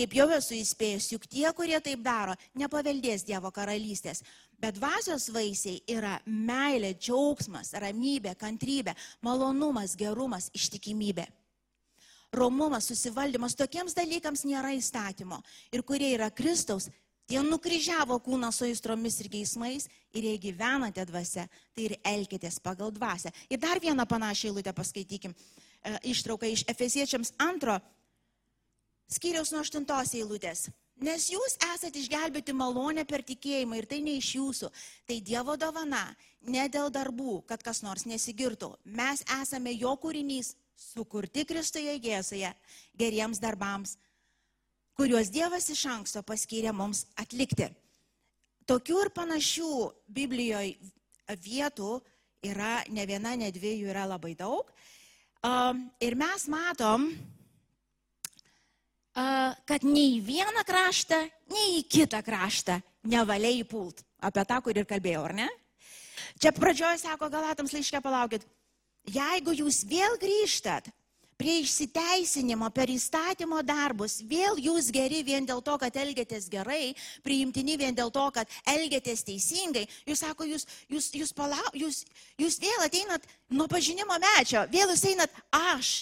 [0.00, 4.24] kaip jau esu įspėjus, juk tie, kurie taip daro, nepaveldės Dievo karalystės.
[4.60, 8.92] Bet dvasios vaisiai yra meilė, džiaugsmas, ramybė, kantrybė,
[9.24, 11.24] malonumas, gerumas, ištikimybė.
[12.36, 15.40] Romumas, susivaldymas, tokiems dalykams nėra įstatymo.
[15.74, 16.90] Ir kurie yra Kristaus,
[17.26, 22.92] tie nukryžiavo kūną su aistromis ir geismais ir jei gyvenate dvasia, tai ir elkitės pagal
[22.94, 23.32] dvasę.
[23.50, 25.34] Ir dar vieną panašią eilutę paskaitykim.
[25.34, 27.80] E, ištrauką iš Efeziečiams antro
[29.10, 30.68] skyriaus nuo aštuntos eilutės.
[31.00, 34.68] Nes jūs esate išgelbėti malonę per tikėjimą ir tai ne iš jūsų,
[35.08, 36.02] tai Dievo dovana,
[36.44, 38.74] ne dėl darbų, kad kas nors nesigirtų.
[38.84, 42.52] Mes esame jo kūrinys, sukurti Kristuje Jėzuje
[43.00, 43.96] geriems darbams,
[45.00, 47.70] kuriuos Dievas iš anksto paskyrė mums atlikti.
[48.68, 49.72] Tokių ir panašių
[50.12, 50.76] Biblijoje
[51.40, 51.96] vietų
[52.44, 54.68] yra ne viena, ne dvi, jų yra labai daug.
[56.04, 57.08] Ir mes matom,
[59.68, 61.18] kad nei į vieną kraštą,
[61.52, 62.80] nei į kitą kraštą
[63.10, 64.04] nevaliai pult.
[64.20, 65.48] Apie tą, kur ir kalbėjau, ar ne?
[66.40, 68.44] Čia pradžioje sako Galatams laiškė, palaukit.
[69.08, 70.90] Jeigu jūs vėl grįžtat
[71.40, 76.92] prie išsiteisinimo per įstatymo darbus, vėl jūs geri vien dėl to, kad elgėtės gerai,
[77.24, 82.02] priimtini vien dėl to, kad elgėtės teisingai, jūs sako, jūs, jūs, jūs, palau, jūs,
[82.36, 83.24] jūs vėl ateinat
[83.56, 85.94] nuo pažinimo mečio, vėl jūs einat aš,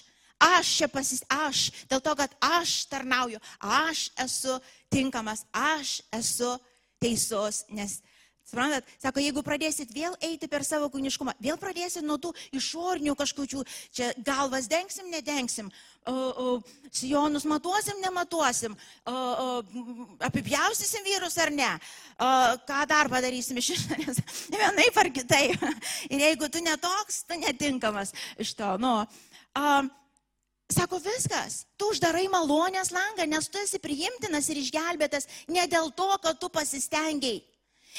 [0.42, 4.58] aš čia pasis, aš, dėl to, kad aš tarnauju, aš esu
[4.92, 6.56] tinkamas, aš esu
[7.02, 8.00] teisus, nes
[8.48, 13.60] Suprantat, sako, jeigu pradėsit vėl eiti per savo kūniškumą, vėl pradėsit nuo tų išorinių kažkokių,
[13.92, 15.68] čia galvas dengsim, nedengsim,
[16.08, 16.54] o, o,
[16.88, 18.72] sijonus matuosim, nematuosim,
[19.04, 19.82] o, o,
[20.30, 21.68] apipjaustysim vyrus ar ne,
[22.16, 22.30] o,
[22.70, 24.24] ką dar padarysim iš išorės,
[24.54, 25.68] vienaip ar kitaip.
[26.12, 28.72] Ir jeigu tu netoks, tu netinkamas iš to.
[28.80, 29.68] Nu, o,
[30.68, 36.08] Sako viskas, tu uždarai malonės langą, nes tu esi priimtinas ir išgelbėtas ne dėl to,
[36.20, 37.40] kad tu pasistengiai.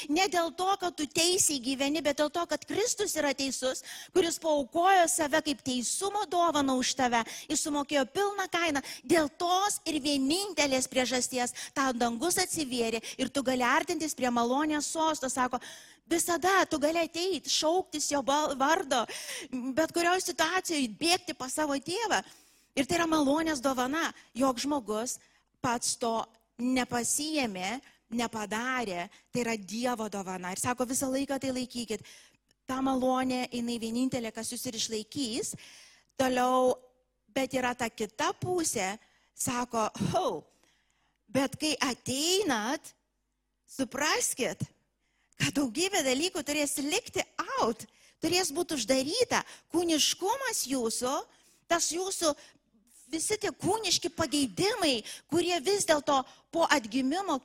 [0.08, 3.82] Ne dėl to, kad tu teisiai gyveni, bet dėl to, kad Kristus yra teisus,
[4.14, 7.24] kuris paukojo save kaip teisumo dovaną už tave.
[7.50, 8.80] Jis sumokėjo pilną kainą.
[9.04, 15.28] Dėl tos ir vienintelės priežasties tau dangus atsivėrė ir tu gali artintis prie malonės sosto.
[15.28, 15.58] Sako,
[16.08, 19.02] visada tu gali ateiti, šauktis jo vardo,
[19.74, 22.22] bet kurioje situacijoje bėgti pas savo tėvą.
[22.78, 25.18] Ir tai yra malonės dovana, jog žmogus
[25.60, 26.20] pats to
[26.60, 27.80] nepasijėmė,
[28.14, 30.52] nepadarė, tai yra Dievo dovana.
[30.52, 32.04] Ir sako, visą laiką tai laikykit.
[32.68, 35.54] Ta malonė, jinai vienintelė, kas jūs ir išlaikys.
[36.20, 36.74] Toliau,
[37.34, 38.92] bet yra ta kita pusė,
[39.34, 40.42] sako, oh,
[41.30, 42.92] bet kai ateinat,
[43.70, 44.62] supraskit,
[45.40, 47.24] kad daugybė dalykų turės likti
[47.58, 47.86] out,
[48.22, 49.42] turės būti uždaryta.
[49.72, 51.14] Kūniškumas jūsų,
[51.70, 52.34] tas jūsų
[53.12, 57.40] visi tie kūniški pageidimai, kurie vis dėlto po atgimimo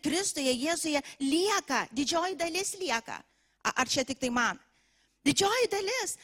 [0.00, 3.18] Kristuje, Jėzuje lieka, didžioji dalis lieka.
[3.62, 4.58] Ar čia tik tai man?
[5.26, 6.16] Didžioji dalis.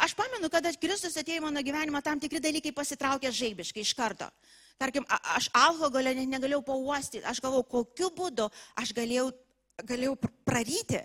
[0.00, 4.30] Aš pamenu, kada Kristus atėjo į mano gyvenimą, tam tikri dalykai pasitraukė žaibiškai iš karto.
[4.80, 8.48] Tarkim, aš alkoholio net negalėjau pauostyti, aš galvojau, kokiu būdu
[8.80, 9.28] aš galėjau,
[9.86, 11.02] galėjau praryti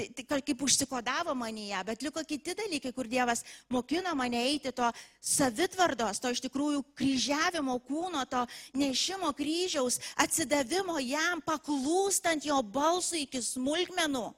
[0.00, 4.88] tai, tai kažkaip užsikodavo manyje, bet liko kiti dalykai, kur Dievas mokino mane eiti to
[5.20, 8.46] savitvardos, to iš tikrųjų kryžiavimo kūno, to
[8.80, 14.30] nešimo kryžiaus, atsidavimo jam, paklūstant jo balsui iki smulkmenų.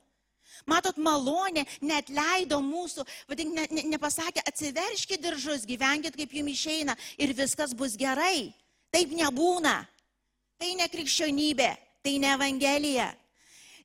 [0.69, 6.97] Matot, malonė net leido mūsų, vadink, ne, ne, nepasakė, atsiverškite diržus, gyvenkite kaip jums išeina
[7.19, 8.53] ir viskas bus gerai.
[8.93, 9.81] Taip nebūna.
[10.61, 11.71] Tai ne krikščionybė,
[12.05, 13.09] tai ne evangelija.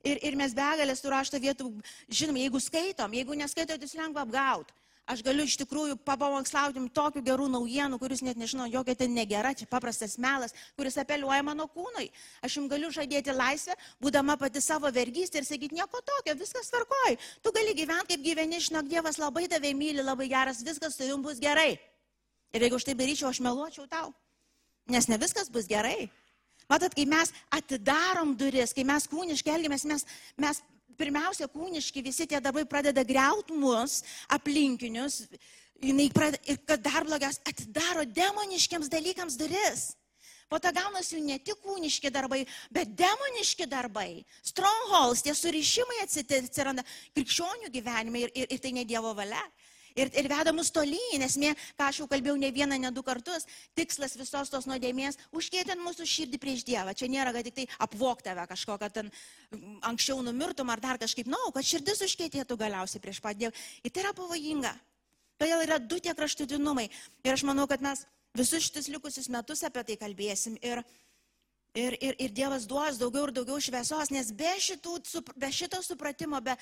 [0.08, 1.70] Ir, ir mes begalės tų rašto vietų,
[2.08, 4.74] žinom, jeigu skaitom, jeigu neskaitot, jūs lengva apgauti.
[5.08, 9.64] Aš galiu iš tikrųjų papamokslauti tokių gerų naujienų, kuris net nežinau, jokia ten negera, čia
[9.70, 12.10] paprastas melas, kuris apeliuoja mano kūnui.
[12.44, 13.72] Aš jums galiu žadėti laisvę,
[14.04, 17.16] būdama pati savo vergystė ir sakyti nieko tokio, viskas tvarkoj.
[17.40, 21.24] Tu gali gyventi kaip gyveni, žinok, Dievas labai tave myli, labai geras, viskas su jums
[21.24, 21.78] bus gerai.
[22.52, 24.12] Ir jeigu aš tai daryčiau, aš meluočiau tau.
[24.92, 26.10] Nes ne viskas bus gerai.
[26.68, 30.04] Matot, kai mes atidarom duris, kai mes kūniškai elgiamės, mes,
[30.36, 30.60] mes
[31.00, 34.02] pirmiausia kūniški visi tie darbai pradeda greuti mus,
[34.36, 35.22] aplinkinius,
[36.12, 39.88] pradeda, ir kad dar blogiausia, atidaro demoniškiams dalykams duris.
[40.48, 44.24] Po to gaunasi ne tik kūniški darbai, bet demoniški darbai.
[44.44, 46.84] Strongholds, tie surišimai atsiranda
[47.16, 49.44] krikščionių gyvenime ir, ir, ir tai ne Dievo valia
[49.98, 53.46] ir, ir veda mus tolyn, esmė, ką aš jau kalbėjau ne vieną, ne du kartus,
[53.78, 56.94] tikslas visos tos nuodėmės- užkėtinti mūsų širdį prieš Dievą.
[56.94, 59.10] Čia nėra, kad tik tai apvok tave kažko, kad ten
[59.82, 63.52] anksčiau numirtum ar dar kažkaip, na, no, kad širdis užkėtėtų galiausiai prieš pat Dievą.
[63.84, 64.74] Ir tai yra pavojinga.
[65.38, 66.88] Todėl yra du tie kraštutinumai.
[67.24, 70.58] Ir aš manau, kad mes visus šitus likusius metus apie tai kalbėsim.
[70.62, 70.82] Ir,
[71.74, 74.98] ir, ir, ir Dievas duos daugiau ir daugiau šviesos, nes be, šitų,
[75.38, 76.56] be šito supratimo, be,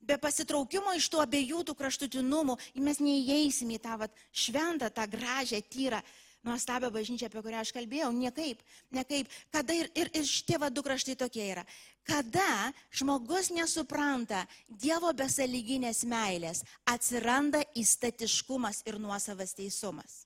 [0.00, 5.60] be pasitraukimo iš tų abiejų tų kraštutinumų mes neįeisim į tą vat, šventą, tą gražią,
[5.70, 6.00] tyrą,
[6.44, 8.10] nuostabią bažnyčią, apie kurią aš kalbėjau.
[8.16, 8.62] Niekaip,
[8.96, 9.28] niekaip.
[9.52, 11.64] Kada ir, ir, ir šitie va du kraštai tokie yra.
[12.08, 20.24] Kada žmogus nesupranta Dievo besaliginės meilės, atsiranda įstatiškumas ir nuosavas teisumas.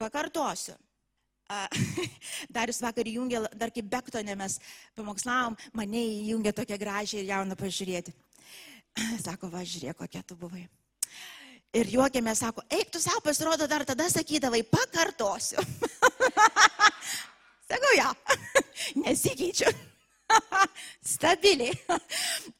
[0.00, 0.76] Pakartosiu.
[2.54, 4.60] Darius vakar įjungė, dar kaip Bektonė mes
[4.94, 8.14] pamokslavom, mane įjungė tokią gražią ir jauną pažiūrėti.
[9.26, 10.66] Sako, va, žiūrėk, kokia tu buvai.
[11.70, 15.62] Ir juokėme, sako, eik tu savo pasirodo, dar tada sakydavai, pakartosiu.
[17.70, 18.08] Sakau, ja,
[19.04, 19.70] nesikeičiu.
[21.14, 21.76] Stabiliai.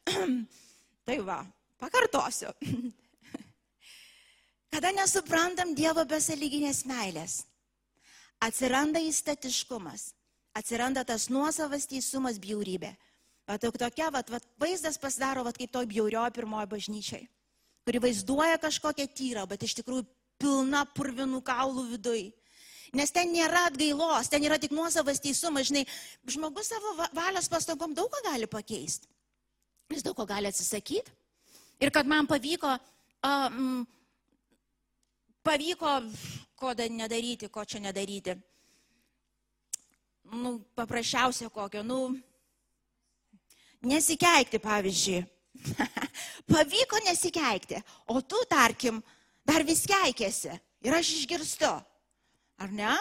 [1.07, 1.41] tai va,
[1.81, 2.53] pakartosiu.
[4.71, 7.41] Kada nesuprantam Dievo besaliginės meilės,
[8.39, 10.13] atsiranda įstatiškumas
[10.53, 12.91] atsiranda tas nuosavas teisumas bjaurybė.
[13.49, 17.25] Vat tokia, vat, vat, vaizdas pasidaro, vat, kaip toj bjauriojo pirmojo bažnyčiai,
[17.85, 20.05] kuri vaizduoja kažkokią tyrą, bet iš tikrųjų
[20.41, 22.29] pilna purvinų kaulų viduje.
[22.91, 25.69] Nes ten nėra atgailos, ten yra tik nuosavas teisumas.
[25.69, 25.85] Žinai,
[26.27, 29.07] žmogus savo valios pastangom daug ką gali pakeisti.
[29.91, 31.13] Jis daug ko gali atsisakyti.
[31.81, 32.73] Ir kad man pavyko,
[33.23, 33.85] um,
[35.43, 35.93] pavyko,
[36.59, 38.35] ko nedaryti, ko čia nedaryti.
[40.31, 42.19] Nu, paprasčiausia kokio, nu,
[43.81, 45.21] nesikeikti, pavyzdžiui.
[46.53, 49.01] pavyko nesikeikti, o tu, tarkim,
[49.45, 50.53] dar vis keikėsi.
[50.81, 51.69] Ir aš išgirstu.
[52.61, 52.93] Ar ne?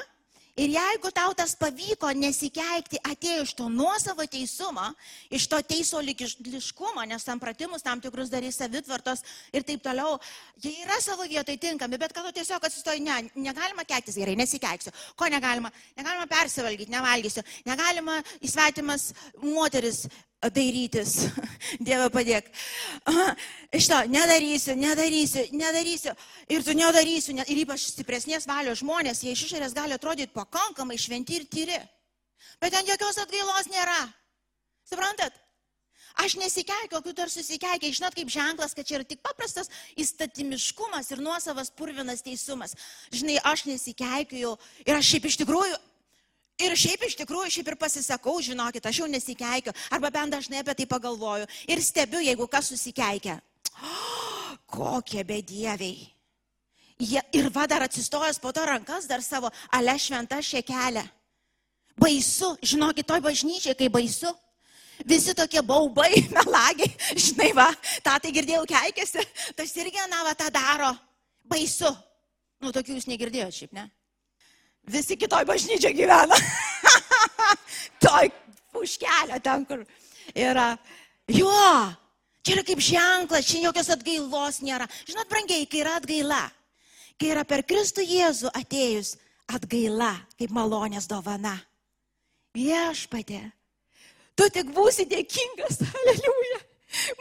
[0.61, 4.89] Ir jeigu tau tas pavyko nesikeikti, atėjo iš to nuosavo teisumo,
[5.33, 9.23] iš to teiso liškumo, nes sampratimus tam tikrus darys savitvartos
[9.57, 10.19] ir taip toliau,
[10.61, 14.93] jie yra savo vietoje tinkami, bet kad tu tiesiog atsistoji, ne, negalima keiktis gerai, nesikeiksiu.
[15.17, 15.71] Ko negalima?
[15.97, 17.47] Negalima persivalgyti, nevalgysiu.
[17.71, 20.09] Negalima įsvetimas moteris
[20.49, 21.29] dairytis.
[21.87, 22.49] Dieve padėk.
[23.77, 26.15] Iš to, nedarysiu, nedarysiu, nedarysiu.
[26.49, 27.37] Ir tu nedarysiu.
[27.37, 31.79] Ne, ir ypač stipresnės valios žmonės, jie iš išorės gali atrodyti pakankamai šventi ir tyri.
[32.61, 34.01] Bet ten jokios atgailos nėra.
[34.89, 35.37] Suprantat?
[36.21, 41.13] Aš nesikeikiu, o tu dar susikeikia, žinot, kaip ženklas, kad čia yra tik paprastas įstatymiškumas
[41.15, 42.75] ir nuosavas purvinas teisumas.
[43.15, 45.79] Žinai, aš nesikeikiu ir aš šiaip iš tikrųjų
[46.61, 50.75] Ir šiaip iš tikrųjų, šiaip ir pasisakau, žinokit, aš jau nesikeikiu, arba bent dažnai apie
[50.77, 51.49] tai pagalvoju.
[51.71, 53.39] Ir stebiu, jeigu kas susikeikia.
[53.81, 56.11] Oh, kokie bedieviai.
[57.01, 61.07] Jie, ir va dar atsistojęs po to rankas dar savo ale šventą šekelę.
[62.01, 64.29] Baisu, žinokit, toj bažnyčiai, kai baisu.
[65.09, 67.71] Visi tokie baubai, melagiai, žinai, va,
[68.05, 69.25] tą tai girdėjau keikėsi,
[69.57, 70.93] tas irgi, na, va, tą daro.
[71.49, 71.89] Baisu.
[72.61, 73.87] Nu, tokių jūs negirdėjote šiaip, ne?
[74.89, 76.37] Visi kitoj bažnyčia gyvena.
[78.05, 78.31] Toj
[78.81, 79.85] už kelio ten, kur
[80.35, 80.75] yra.
[81.31, 81.93] Jo,
[82.43, 84.89] čia yra kaip ženklas, čia jokios atgailos nėra.
[85.07, 86.43] Žinot, brangiai, kai yra atgaila,
[87.21, 89.15] kai yra per Kristų Jėzų atėjus
[89.51, 91.55] atgaila, kaip malonės dovana.
[92.57, 93.45] Viešpatė,
[94.35, 96.61] tu tik būsi dėkingas, aleliuja.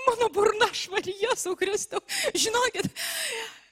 [0.08, 2.00] Mano burna švarija su Kristu.
[2.34, 2.88] Žinokit,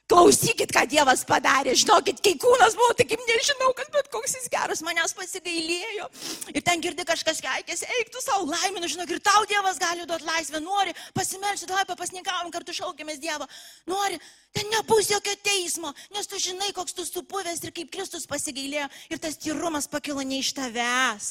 [0.08, 4.46] Klausykit, ką Dievas padarė, žinokit, kai kūnas buvo, tai kaip nežinau, kad bet koks jis
[4.48, 6.06] geras, manęs pasigailėjo.
[6.54, 10.24] Ir ten girdi kažkas keikėsi, eik tu savo laiminu, žinok, ir tau Dievas gali duoti
[10.24, 13.44] laisvę, nori, pasimelsi, davai papasnikavom, kartu šaukėmės Dievą,
[13.92, 14.16] nori,
[14.56, 19.20] ten nebus jokio teismo, nes tu žinai, koks tu supuvęs ir kaip Kristus pasigailėjo ir
[19.20, 21.28] tas tyrumas pakilo ne iš tavęs.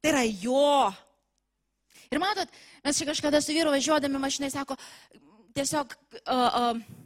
[0.00, 0.88] Tai yra jo.
[2.08, 2.48] Ir matot,
[2.88, 4.80] mes čia kažkada su vyru važiuodami mašinai sako,
[5.52, 5.92] tiesiog...
[6.24, 7.00] Uh, uh,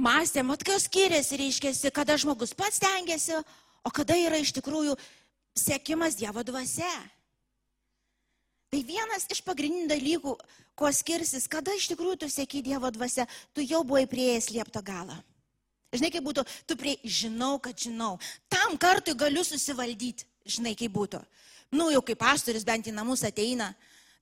[0.00, 3.38] mąstėm, at kas skiriasi, reiškia, kada žmogus pats tengiasi,
[3.84, 4.96] o kada yra iš tikrųjų
[5.58, 6.92] sėkimas Dievo dvasia.
[8.68, 10.34] Tai vienas iš pagrindinių dalykų,
[10.78, 13.24] ko skirsis, kada iš tikrųjų tu sėki Dievo dvasia,
[13.56, 15.16] tu jau buvai prieėjęs liepto galą.
[15.96, 18.18] Žinai, kaip būtų, tu prie, žinau, kad žinau.
[18.52, 21.22] Tam kartui galiu susivaldyti, žinai, kaip būtų.
[21.72, 23.72] Nu, jau kaip pastorius bent į namus ateina,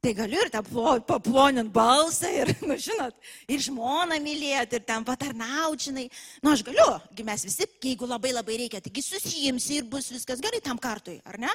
[0.07, 0.61] Tai galiu ir tą
[1.03, 3.17] paplonint balsą ir, nu, žinot,
[3.51, 6.05] ir žmoną mylėti, ir ten patarnaučinai.
[6.45, 6.85] Nu, aš galiu,
[7.27, 11.41] mes visi, jeigu labai labai reikia, taigi susijimsi ir bus viskas gerai tam kartui, ar
[11.43, 11.51] ne?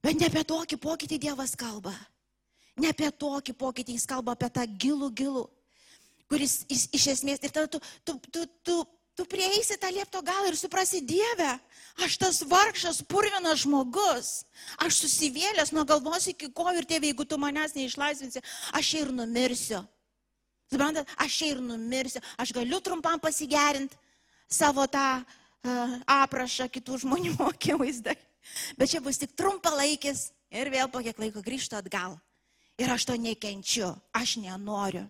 [0.00, 1.92] Bet ne apie tokį pokytį Dievas kalba.
[2.80, 5.44] Ne apie tokį pokytį jis kalba, apie tą gilų gilų,
[6.32, 8.78] kuris iš, iš esmės, ir tada tu, tu, tu, tu
[9.14, 11.54] tu prieisi tą liepto galą ir suprasi Dievę,
[12.02, 14.44] aš tas vargšas, purvinas žmogus,
[14.82, 18.42] aš susivėlęs nuo galvos iki kojų ir tėvė, jeigu tu manęs neišlaisvinsi,
[18.74, 19.84] aš ir numirsiu.
[20.72, 23.94] Suprantat, aš ir numirsiu, aš galiu trumpam pasigerinti
[24.50, 28.16] savo tą uh, aprašą kitų žmonių akivaizdai,
[28.78, 32.18] bet čia bus tik trumpalaikis ir vėl po kiek laiko grįžtu atgal.
[32.74, 35.04] Ir aš to nekenčiu, aš nenoriu.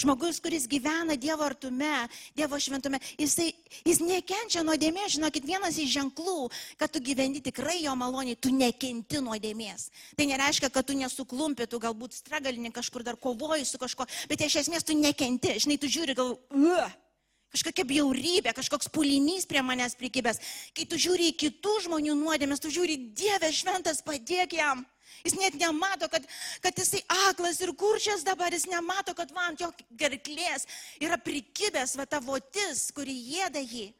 [0.00, 3.50] Žmogus, kuris gyvena Dievo artume, Dievo šventume, jisai,
[3.84, 5.14] jis nekenčia nuodėmės.
[5.16, 6.48] Žinokit, vienas iš ženklų,
[6.80, 9.90] kad tu gyveni tikrai jo maloniai, tu nekenti nuodėmės.
[10.18, 14.62] Tai nereiškia, kad tu nesuklumpi, tu galbūt stragalini kažkur dar kovoji su kažko, bet iš
[14.64, 15.58] esmės tu nekenti.
[15.62, 16.96] Žinai, tu žiūri gal, uh,
[17.54, 20.40] kažkokia bjaurybė, kažkoks pulinys prie manęs prikibęs.
[20.74, 24.82] Kai tu žiūri į kitų žmonių nuodėmės, tu žiūri, Dieve šventas, padėk jam.
[25.24, 26.24] Jis net nemato, kad,
[26.64, 30.66] kad jisai aklas ir kurčias dabar, jis nemato, kad man jo gerklės
[31.00, 33.92] yra prikibęs va tavotis, kuri jėda jį.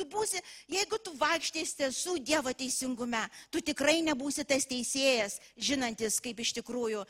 [0.00, 0.40] Tu būsi,
[0.72, 3.20] jeigu tu vaikštės tiesų Dievo teisingume,
[3.52, 7.04] tu tikrai nebūsi tas teisėjas, žinantis, kaip iš tikrųjų.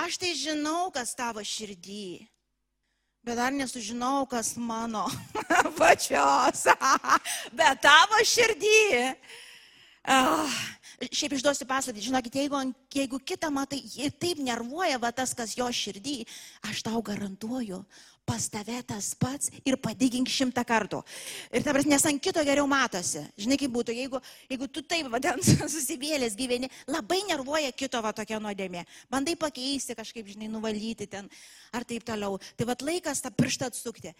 [0.00, 2.24] Aš tai žinau, kas tavo širdį,
[3.28, 5.04] bet dar nesužinau, kas mano
[5.80, 6.64] pačios.
[7.60, 8.80] bet tavo širdį
[10.08, 10.48] Uh,
[11.08, 12.60] šiaip išduosiu paslaptį, žinokit, jeigu,
[12.92, 13.80] jeigu kitą matai,
[14.20, 16.18] taip nervuoja va tas, kas jo širdį,
[16.68, 17.80] aš tau garantuoju,
[18.28, 21.00] pas tave tas pats ir padygink šimtą kartų.
[21.56, 23.24] Ir ta prasme, nes ant kito geriau matosi.
[23.40, 24.20] Žinai, kaip būtų, jeigu,
[24.52, 25.40] jeigu tu taip vadin
[25.74, 28.84] susivėlės gyveni, labai nervuoja kito va tokia nuodėmė.
[29.10, 31.32] Bandai pakeisti kažkaip, žinai, nuvalyti ten
[31.72, 32.38] ar taip toliau.
[32.60, 34.14] Tai va laikas tą pirštą atsukti,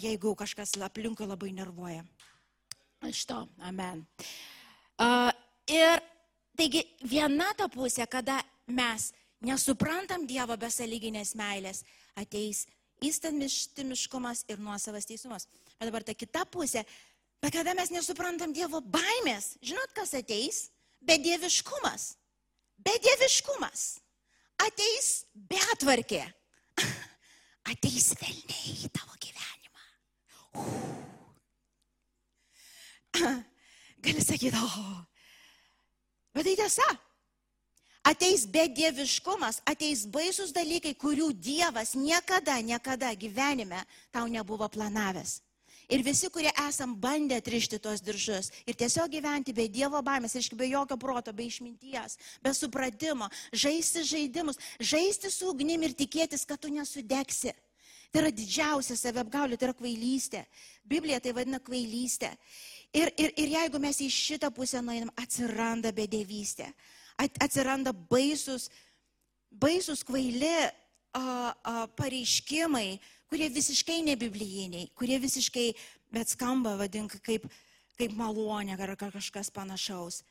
[0.00, 2.06] jeigu kažkas aplinkui labai nervuoja.
[3.10, 4.04] Iš to, amen.
[5.00, 5.32] Uh,
[5.70, 6.02] ir
[6.58, 9.10] taigi viena ta pusė, kada mes
[9.44, 11.84] nesuprantam Dievo besaliginės meilės,
[12.18, 12.66] ateis
[13.00, 15.46] įstamiškumas ir nuosavas teisumas.
[15.78, 16.84] Bet dabar ta kita pusė,
[17.40, 20.68] bet kada mes nesuprantam Dievo baimės, žinot, kas ateis?
[21.00, 22.14] Bedieviškumas.
[22.84, 23.86] Bedieviškumas.
[24.60, 26.20] Ateis betvarkė.
[27.72, 29.86] Ateis velniai į tavo gyvenimą.
[30.60, 31.00] Uf.
[34.04, 35.09] Gali sakyti, o.
[36.34, 36.88] Bet tai tiesa.
[38.06, 45.40] Ateis bedieviškumas, ateis baisus dalykai, kurių Dievas niekada, niekada gyvenime tau nebuvo planavęs.
[45.90, 50.56] Ir visi, kurie esam bandę atrišti tos diržus ir tiesiog gyventi be Dievo baimės, reiškia
[50.56, 56.62] be jokio proto, be išminties, be supratimo, žaisti žaidimus, žaisti su ugnim ir tikėtis, kad
[56.62, 57.52] tu nesudegsi.
[58.10, 60.44] Tai yra didžiausia saviapgaulė, tai yra kvailystė.
[60.86, 62.32] Biblija tai vadina kvailystė.
[62.90, 66.66] Ir, ir, ir jeigu mes į šitą pusę nueinam, atsiranda bedėvystė,
[67.22, 68.66] atsiranda baisus,
[69.50, 70.72] baisus kvaili a,
[71.20, 72.98] a, pareiškimai,
[73.30, 75.68] kurie visiškai nebiblijiniai, kurie visiškai,
[76.10, 77.46] bet skamba, vadink, kaip,
[78.00, 80.24] kaip malonė ar kažkas panašaus.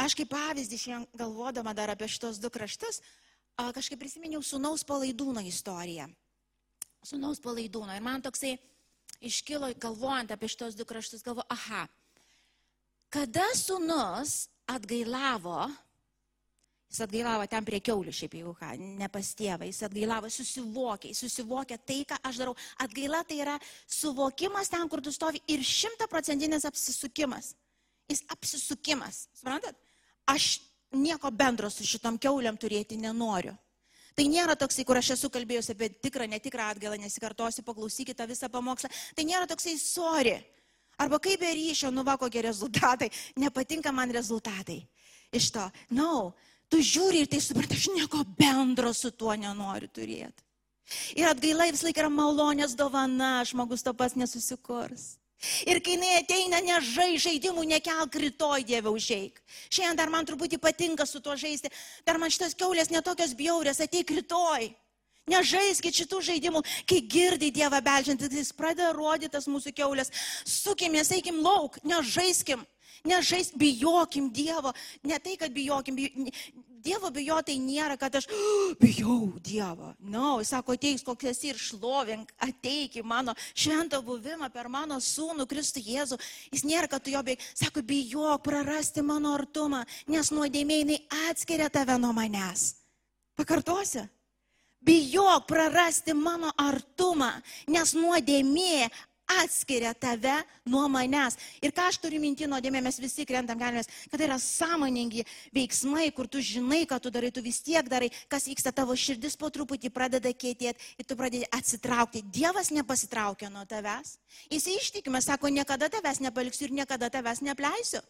[0.00, 3.02] Aš kaip pavyzdį šiandien galvodama dar apie šitos du kraštus,
[3.74, 6.06] kažkaip prisiminiau sunaus palaidūno istoriją.
[7.04, 7.92] Sunaus palaidūno.
[7.96, 8.54] Ir man toksai,
[9.20, 11.86] iškilo galvojant apie šitos du kraštus, galvo, aha,
[13.12, 15.68] kada sunus atgailavo,
[16.90, 21.78] jis atgailavo ten prie keulių, šiaip jau ką, ne pas tėvą, jis atgailavo, susivokė, susivokė
[21.86, 22.56] tai, ką aš darau.
[22.82, 23.56] Atgaila tai yra
[23.86, 27.54] suvokimas ten, kur tu stovi ir šimtaprocentinis apsisukimas.
[28.10, 29.78] Jis apsisukimas, suprantat?
[30.26, 30.58] Aš
[30.94, 33.54] nieko bendro su šitom keuliam turėti nenoriu.
[34.18, 38.90] Tai nėra toksai, kur aš esu kalbėjus apie tikrą, netikrą atgalą, nesikartosiu, paklausykite visą pamokslą.
[39.16, 40.36] Tai nėra toksai sori.
[41.00, 43.08] Arba kaip be ryšio, nu va kokie rezultatai,
[43.40, 44.82] nepatinka man rezultatai.
[45.32, 45.64] Iš to,
[45.96, 46.34] no,
[46.68, 50.44] tu žiūri ir tai supranti, aš nieko bendro su tuo nenoriu turėti.
[51.14, 55.19] Ir atgaila vis laik yra malonės dovana, žmogus to pas nesusikurs.
[55.64, 59.40] Ir kai jinai ateina, nežai žaidimų, nekelk rytoj, Dieve, užeik.
[59.72, 61.70] Šiandien dar man truputį patinka su tuo žaisti,
[62.04, 64.68] dar man šitas keulės netokios bjaurės, ateik rytoj.
[65.30, 70.12] Nežaiskit šitų žaidimų, kai girdi Dievą belžiant, jis pradeda rodytas mūsų keulės.
[70.48, 72.64] Sukimės, eikim lauk, nežaiskim.
[73.06, 74.74] Nežais, bijokim Dievo.
[75.08, 76.32] Ne tai, kad bijokim, bijo,
[76.80, 79.92] Dievo bijotai nėra, kad aš oh, bijau Dievo.
[79.98, 84.70] Na, no, jis sako, ateik koks esi ir šlovink, ateik į mano šventą buvimą per
[84.72, 86.20] mano sūnų Kristų Jėzų.
[86.54, 87.40] Jis nėra, kad tu jo bijai.
[87.52, 92.70] Sako, bijok prarasti mano artumą, nes nuodėmėjai atskiria tave nuo manęs.
[93.36, 94.06] Pakartosiu.
[94.80, 97.34] Bijok prarasti mano artumą,
[97.68, 98.88] nes nuodėmė
[99.38, 100.34] atskiria tave
[100.66, 101.36] nuo manęs.
[101.62, 106.08] Ir ką aš turiu minti nuodėmė, mes visi krentam galvės, kad tai yra sąmoningi veiksmai,
[106.16, 109.50] kur tu žinai, ką tu darai, tu vis tiek darai, kas vyksta, tavo širdis po
[109.52, 112.24] truputį pradeda kėtėti ir tu pradedi atsitraukti.
[112.32, 114.16] Dievas nepasitraukia nuo tavęs.
[114.50, 118.02] Jis ištikime, sako, niekada tavęs nepaliksiu ir niekada tavęs nepleisiu.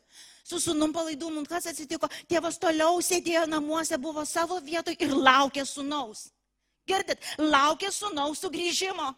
[0.45, 6.29] Su sunum palaidūnu, kas atsitiko, tėvas toliau sėdėjo namuose, buvo savo vietoje ir laukė sunaus.
[6.89, 9.13] Girdit, laukė sunaus sugrįžimo.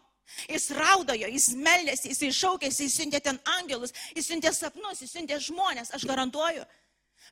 [0.49, 5.39] Jis raudojo, jis meldėsi, jis iššaukėsi, jis siuntė ten angelus, jis siuntė sapnus, jis siuntė
[5.43, 6.65] žmonės, aš garantuoju.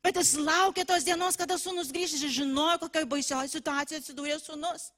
[0.06, 4.89] Bet jis laukė tos dienos, kada sunus grįžti, jis žinojo, kokioje baisioje situacijoje atsidūrė sunus.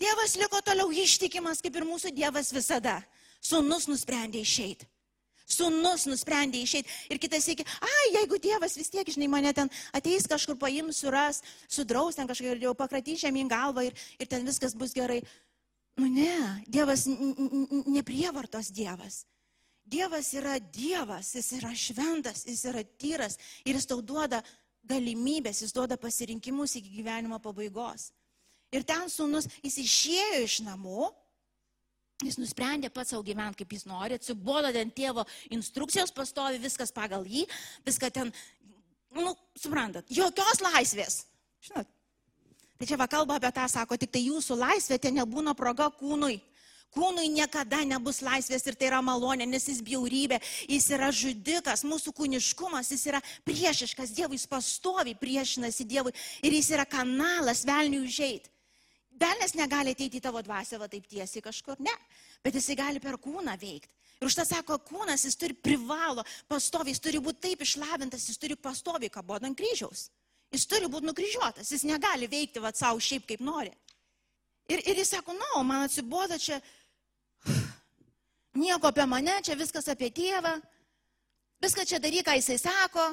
[0.00, 2.98] Dievas liko toliau ištikimas, kaip ir mūsų Dievas visada.
[3.44, 4.88] Sunus nusprendė išeiti.
[5.44, 6.88] Sūnus nusprendė išeiti.
[7.12, 11.42] Ir kitas sakė, ai, jeigu Dievas vis tiek, žinai, mane ten ateis kažkur paims, suras,
[11.68, 15.20] sudraus ten kažkaip jau pakratys žemyn galvą ir, ir ten viskas bus gerai.
[15.96, 17.06] Nu ne, Dievas
[17.86, 19.22] neprievartos Dievas.
[19.84, 24.40] Dievas yra Dievas, jis yra šventas, jis yra tyras ir jis tau duoda
[24.88, 28.08] galimybės, jis duoda pasirinkimus iki gyvenimo pabaigos.
[28.74, 31.10] Ir ten sūnus, jis išėjo iš namų,
[32.24, 37.26] jis nusprendė pats savo gyventi, kaip jis nori, atsibodo ten tėvo instrukcijos, pastovi viskas pagal
[37.28, 37.44] jį,
[37.86, 38.32] viską ten,
[39.14, 41.20] nu, suprantat, jokios laisvės.
[41.64, 41.93] Žinot,
[42.84, 46.34] Tai čia va kalba apie tą, sako, tik tai jūsų laisvė ten nebūna proga kūnui.
[46.92, 50.36] Kūnui niekada nebus laisvės ir tai yra malonė, nes jis bjaurybė,
[50.68, 56.12] jis yra žudikas, mūsų kūniškumas, jis yra priešiškas Dievui, jis pastovi priešinasi Dievui
[56.44, 58.52] ir jis yra kanalas velniui užėjti.
[59.16, 61.94] Velnes negali ateiti į tavo dvasę va taip tiesiai kažkur, ne,
[62.44, 63.96] bet jisai gali per kūną veikti.
[64.20, 66.20] Ir už tą sako, kūnas jis turi privalo,
[66.52, 70.10] pastoviai, jis turi būti taip išlavintas, jis turi pastoviai kaboti ant kryžiaus.
[70.54, 73.72] Jis turi būti nukryžiuotas, jis negali veikti va savo šiaip kaip nori.
[74.70, 76.60] Ir, ir jis sako, na, no, man atsibodo čia
[78.54, 80.54] Nieko apie mane, čia viskas apie tėvą.
[81.62, 83.06] Viską čia daryk, ką jisai sako.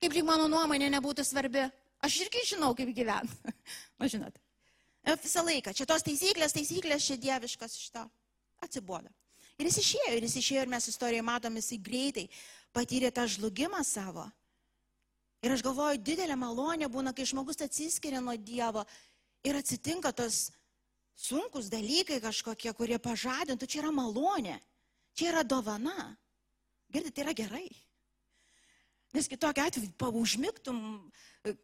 [0.00, 1.64] Kaip lyg mano nuomonė nebūtų svarbi.
[2.06, 3.54] Aš irgi žinau, kaip gyventi.
[3.98, 4.36] Na, žinot.
[5.10, 5.74] Visą laiką.
[5.74, 8.04] Čia tos taisyklės, taisyklės, čia dieviškas iš to.
[8.62, 9.10] Atsibodo.
[9.58, 12.26] Ir jis išėjo, ir jis išėjo, ir mes istorijoje matom, jisai greitai
[12.76, 14.24] patyrė tą žlugimą savo.
[15.40, 18.84] Ir aš galvoju, didelė malonė būna, kai žmogus atsiskiria nuo Dievo
[19.46, 20.50] ir atsitinka tos
[21.16, 24.58] sunkus dalykai kažkokie, kurie pažadintų, čia yra malonė,
[25.16, 26.12] čia yra dovana.
[26.90, 27.68] Girdite, tai yra gerai.
[29.14, 30.76] Nes kitokia atveju, paužmygtum,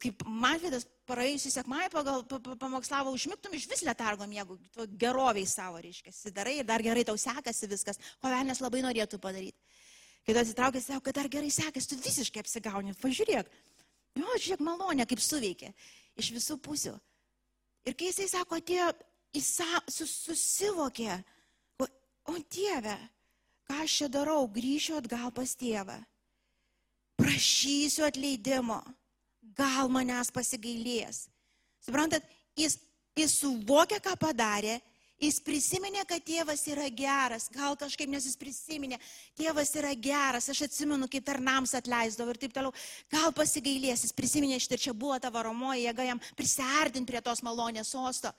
[0.03, 2.25] kaip Manvidas praėjusį sekmąjį pagal
[2.59, 4.57] pamokslavo, užmygtum iš vis letargo miego,
[4.99, 9.66] geroviai savo, reiškia, darai ir dar gerai tau sekasi viskas, ko velnės labai norėtų padaryti.
[10.27, 13.47] Kai tu atsitraukė, sako, kad dar gerai sekasi, tu visiškai apsigauni, pažiūrėk.
[14.19, 15.71] Jo, žiūrėk, malonė, kaip suveikia
[16.19, 16.91] iš visų pusių.
[17.87, 18.89] Ir kai jisai sako, atėjo
[19.37, 19.53] jis
[19.95, 21.15] susivokė,
[21.79, 22.97] o, Dieve,
[23.69, 25.95] ką aš čia darau, grįšiu atgal pas tėvą,
[27.15, 28.81] prašysiu atleidimo,
[29.55, 31.29] gal manęs pasigailės.
[31.87, 32.27] Suprantat,
[32.59, 32.75] jis,
[33.15, 34.81] jis suvokė, ką padarė,
[35.21, 38.99] jis prisiminė, kad tėvas yra geras, gal kažkaip nes jis prisiminė,
[39.37, 42.75] tėvas yra geras, aš atsimenu, kaip tarnams atleisdavo ir taip toliau,
[43.11, 47.93] gal pasigailės, jis prisiminė, štai čia buvo ta varomoji jėga jam prisardinti prie tos malonės
[47.95, 48.33] sosto.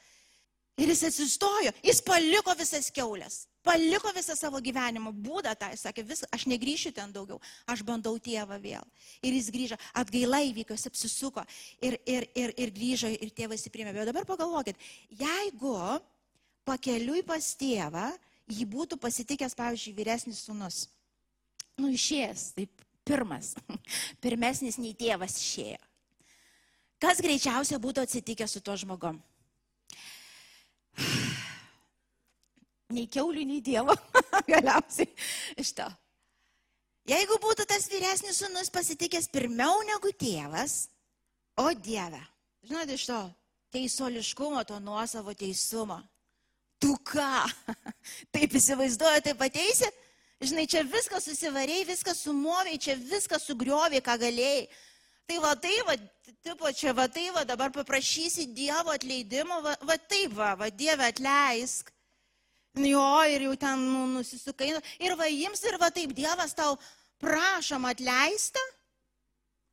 [0.79, 6.23] Ir jis atsistojo, jis paliko visas keulės, paliko visą savo gyvenimo būdą, tai sakė, vis,
[6.31, 8.87] aš negryšiu ten daugiau, aš bandau tėvą vėl.
[9.19, 11.43] Ir jis grįžo, atgaila įvyko, jis apsisuko
[11.83, 13.97] ir, ir, ir, ir grįžo ir tėvas įprimė.
[13.97, 14.79] Bet dabar pagalvokit,
[15.11, 15.75] jeigu
[16.69, 18.11] pakeliui pas tėvą
[18.49, 20.87] jį būtų pasitikęs, pavyzdžiui, vyresnis sunus,
[21.81, 23.55] nu išėjęs, taip pirmas,
[24.25, 25.81] pirmesnis nei tėvas išėjo.
[26.99, 29.21] Kas greičiausiai būtų atsitikę su tuo žmogom?
[32.95, 33.95] nei keulių, nei Dievo.
[34.51, 35.09] Galiausiai
[35.61, 35.87] iš to.
[37.09, 40.89] Jeigu būtų tas vyresnis sunus pasitikęs pirmiau negu tėvas,
[41.57, 42.21] o Dieve,
[42.67, 43.21] žinote, iš to
[43.73, 46.03] teisoliškumo, to nuosavo teisumo.
[46.79, 47.47] Tu ką?
[48.35, 49.89] Taip įsivaizduoju, taip ateisi?
[50.39, 54.69] Žinai, čia viską susivarėjai, viską sumoviai, čia viską sugriovai, ką galėjai.
[55.29, 55.97] Tai va, tai va,
[56.47, 61.09] tipo, čia va, tai va, dabar paprašysi Dievo atleidimo, va, va taip va, va, Dieve
[61.11, 61.91] atleisk.
[62.79, 64.71] Jo, ir jau ten nu, nusisukai.
[65.03, 66.79] Ir va jiems ir va taip Dievas tau
[67.19, 68.63] prašom atleista.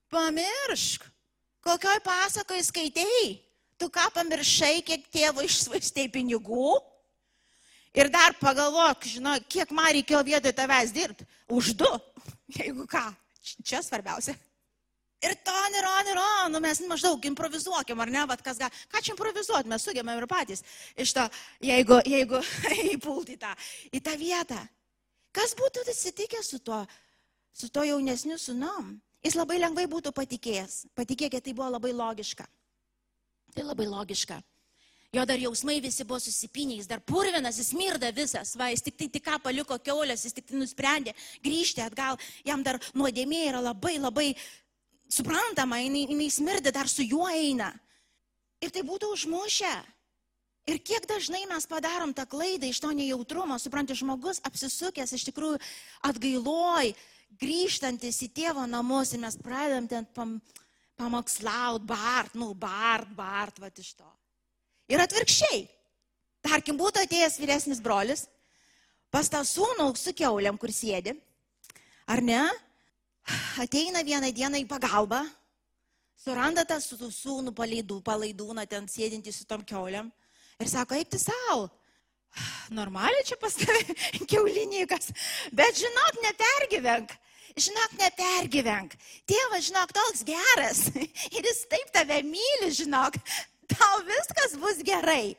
[0.10, 1.06] Pamiršk,
[1.66, 3.30] kokioj pasakoje skaitėjai.
[3.78, 6.74] Tu ką pamiršai, kiek tėvo išsvaistėjai pinigų.
[7.96, 11.28] Ir dar pagalvok, žinai, kiek man reikėjo vietoj tavęs dirbti.
[11.48, 11.92] Už du,
[12.60, 13.06] jeigu ką.
[13.64, 14.34] Čia svarbiausia.
[15.24, 18.74] Ir ton, ir on, ir on, nu mes maždaug improvizuokim, ar ne, bet kas gal,
[18.92, 20.62] ką čia improvizuoti, mes sugebėm ir patys
[21.02, 21.24] iš to,
[21.64, 22.42] jeigu, jeigu
[22.96, 23.54] įpulti į tą,
[23.96, 24.60] į tą vietą.
[25.36, 26.84] Kas būtų atsitikęs su tuo,
[27.56, 28.94] su tuo jaunesniu sunom?
[29.26, 30.86] Jis labai lengvai būtų patikėjęs.
[30.94, 32.46] Patikėkit, tai buvo labai logiška.
[33.56, 34.38] Tai labai logiška.
[35.16, 38.98] Jo dar jausmai visi buvo susipinę, jis dar purvinas, jis mirda visas, va, jis tik
[39.00, 41.14] tai tik ką paliko keulės, jis tik tai nusprendė
[41.46, 44.34] grįžti atgal, jam dar nuodėmė yra labai labai
[45.08, 47.72] suprantama, jinai, jinai smirdi dar su juo eina.
[48.60, 49.76] Ir tai būtų užmušę.
[50.66, 55.62] Ir kiek dažnai mes padarom tą klaidą iš to nejautrumo, supranti, žmogus apsisukęs iš tikrųjų
[56.10, 56.96] atgailoj,
[57.38, 60.40] grįžtantis į tėvo namus ir mes pradedam ten pam,
[60.98, 64.10] pamokslaut, bart, nu, bart, bart, va iš to.
[64.92, 65.64] Ir atvirkščiai,
[66.46, 68.28] tarkim, būtų atėjęs vyresnis brolis,
[69.10, 71.16] pas tą sūnų su keuliam, kur sėdi,
[72.06, 72.44] ar ne?
[73.58, 75.24] ateina vieną dieną į pagalbą,
[76.22, 80.12] suranda tą sūnų palaidų, palaidūną ten sėdintį su tom keuliam
[80.62, 81.68] ir sako, eik tu savo.
[82.76, 83.96] Normaliai čia pas tave
[84.32, 85.14] keulinikas,
[85.56, 87.16] bet žinok, nepergyvenk.
[87.56, 88.98] Žinok, nepergyvenk.
[89.30, 90.82] Tėvas, žinok, toks geras.
[91.36, 93.16] Ir jis taip tave myli, žinok.
[93.72, 95.36] Tau viskas bus gerai.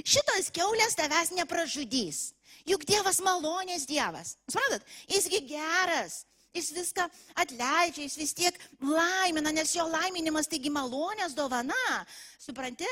[0.00, 2.30] Šitos keulės tavęs nepražudys.
[2.68, 4.36] Juk Dievas malonės Dievas.
[4.48, 6.24] Suprantat, jisgi geras.
[6.50, 7.04] Jis viską
[7.38, 12.00] atleidžia, jis vis tiek laimina, nes jo laiminimas taigi malonės dovana.
[12.42, 12.88] Supranti?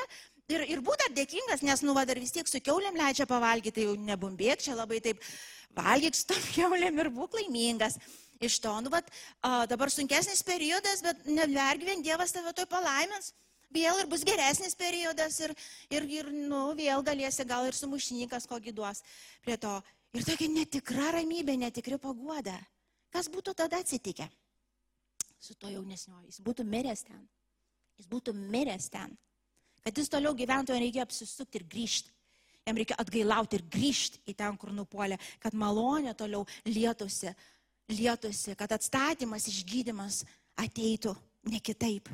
[0.48, 3.74] Ir, ir būt dar dėkingas, nes, nu, va, dar vis tiek su keuliam leidžia pavalgyti,
[3.80, 5.20] tai jau nebumbėk čia labai taip,
[5.76, 7.98] valgyk su tom keuliam ir būk laimingas.
[8.38, 9.02] Iš to, nu, va,
[9.68, 13.32] dabar sunkesnis periodas, bet nevergvien, Dievas tave toj palaimins.
[13.74, 15.52] Vėl ir bus geresnis periodas ir,
[15.92, 19.02] ir, ir nu, vėl galėsi gal ir sumušininkas kokį duos
[19.44, 19.74] prie to.
[20.16, 22.56] Ir tokia netikra ramybė, netikri paguoda.
[23.12, 24.28] Kas būtų tada atsitikę
[25.38, 26.30] su to jaunesniuoju?
[26.30, 27.20] Jis būtų miręs ten.
[28.00, 29.12] Jis būtų miręs ten.
[29.84, 32.14] Kad jis toliau gyventų, jam reikia apsisukti ir grįžti.
[32.68, 37.32] Jam reikia atgailauti ir grįžti į ten, kur nupolė, kad malonė toliau lietųsi,
[37.92, 40.22] lietųsi, kad atstatymas, išgydymas
[40.60, 41.14] ateitų
[41.48, 42.10] ne kitaip.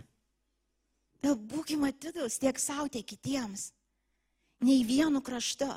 [1.25, 3.71] Tai būkime atidus tiek savo, tiek kitiems.
[4.61, 5.71] Nei vienu kraštu.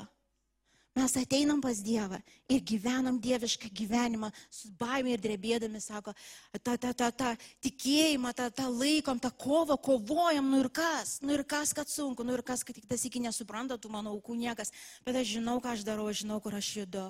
[0.97, 2.17] Mes ateinam pas Dievą
[2.49, 6.13] ir gyvenam dievišką gyvenimą su baimė ir drebėdami, sako,
[6.57, 7.29] tą, tą, tą, tą
[7.63, 12.25] tikėjimą, tą, tą laikom, tą kovą, kovojam, nu ir kas, nu ir kas, kad sunku,
[12.25, 14.73] nu ir kas, kad tik tas iki nesupranta, tu mano aukų niekas,
[15.05, 17.05] bet aš žinau, ką aš darau, aš žinau, kur aš judu.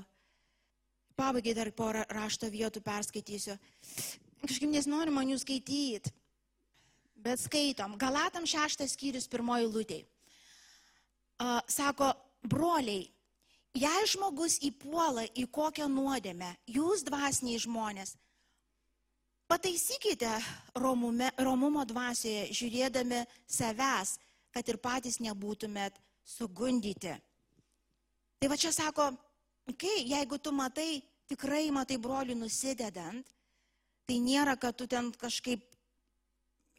[1.15, 3.55] Pabaigai dar porą rašto vietų perskaitysiu.
[4.43, 6.11] Kažkaip nesinori man jų skaityti,
[7.23, 7.97] bet skaitom.
[7.99, 9.99] Galatam šeštas skyrius pirmoji lūtė.
[11.69, 12.13] Sako,
[12.47, 13.05] broliai,
[13.77, 18.15] Jei žmogus įpuola į kokią nuodėmę, jūs dvasiniai žmonės,
[19.45, 20.31] pataisykite
[20.81, 24.15] romume, romumo dvasioje, žiūrėdami savęs,
[24.55, 27.13] kad ir patys nebūtumėt sugundyti.
[28.41, 29.11] Tai va čia sako,
[29.69, 33.29] okay, jeigu tu matai, tikrai matai brolių nusidedant,
[34.09, 35.76] tai nėra, kad tu ten kažkaip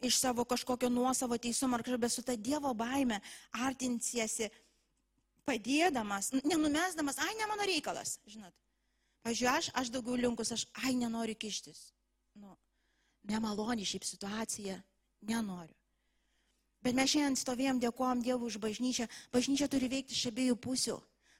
[0.01, 3.19] iš savo kažkokio nuosavo teisumo ar kažkaip, bet su ta Dievo baime
[3.51, 4.49] artinsiesi
[5.49, 8.53] padėdamas, nenumesdamas, ai, ne mano reikalas, žinot.
[9.25, 11.89] Pavyzdžiui, aš, aš daugiau linkus, aš, ai, nenoriu kištis.
[12.39, 12.55] Nu,
[13.27, 14.77] nemaloni šiaip situacija,
[15.27, 15.75] nenoriu.
[16.85, 19.09] Bet mes šiandien stovėjom, dėkojom Dievui už bažnyčią.
[19.33, 20.95] Bažnyčia turi veikti iš abiejų pusių.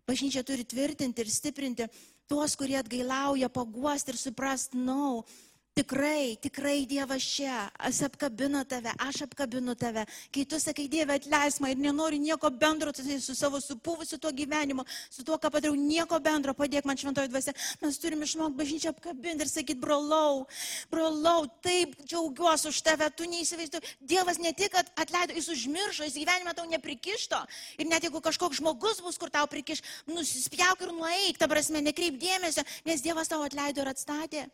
[0.09, 1.87] Bažnyčia turi tvirtinti ir stiprinti
[2.27, 5.48] tuos, kurie atgailauja, paguosti ir suprast, nau, no,
[5.79, 10.03] Tikrai, tikrai Dievas čia, aš apkabinu tave, aš apkabinu tave.
[10.27, 14.83] Kai tu sakai, Dieve, atleis man ir nenoriu nieko bendro su savo supuvusiu tuo gyvenimu,
[15.09, 17.55] su tuo, ką padariau, nieko bendro, padėk man šventoji dvasia.
[17.79, 20.43] Mes turime išmokti bažnyčią apkabinti ir sakyti, brolau,
[20.91, 23.95] brolau, taip džiaugiuosi už tave, tu neįsivaizduoji.
[24.03, 27.39] Dievas ne tik atleido, jis užmiršo, jis gyvenimą tau neprikišto.
[27.79, 29.79] Ir net jeigu kažkoks žmogus bus, kur tau prikiš,
[30.11, 34.49] nusispjauk ir nueik, ta prasme, nekreip dėmesio, nes Dievas tau atleido ir atstatė.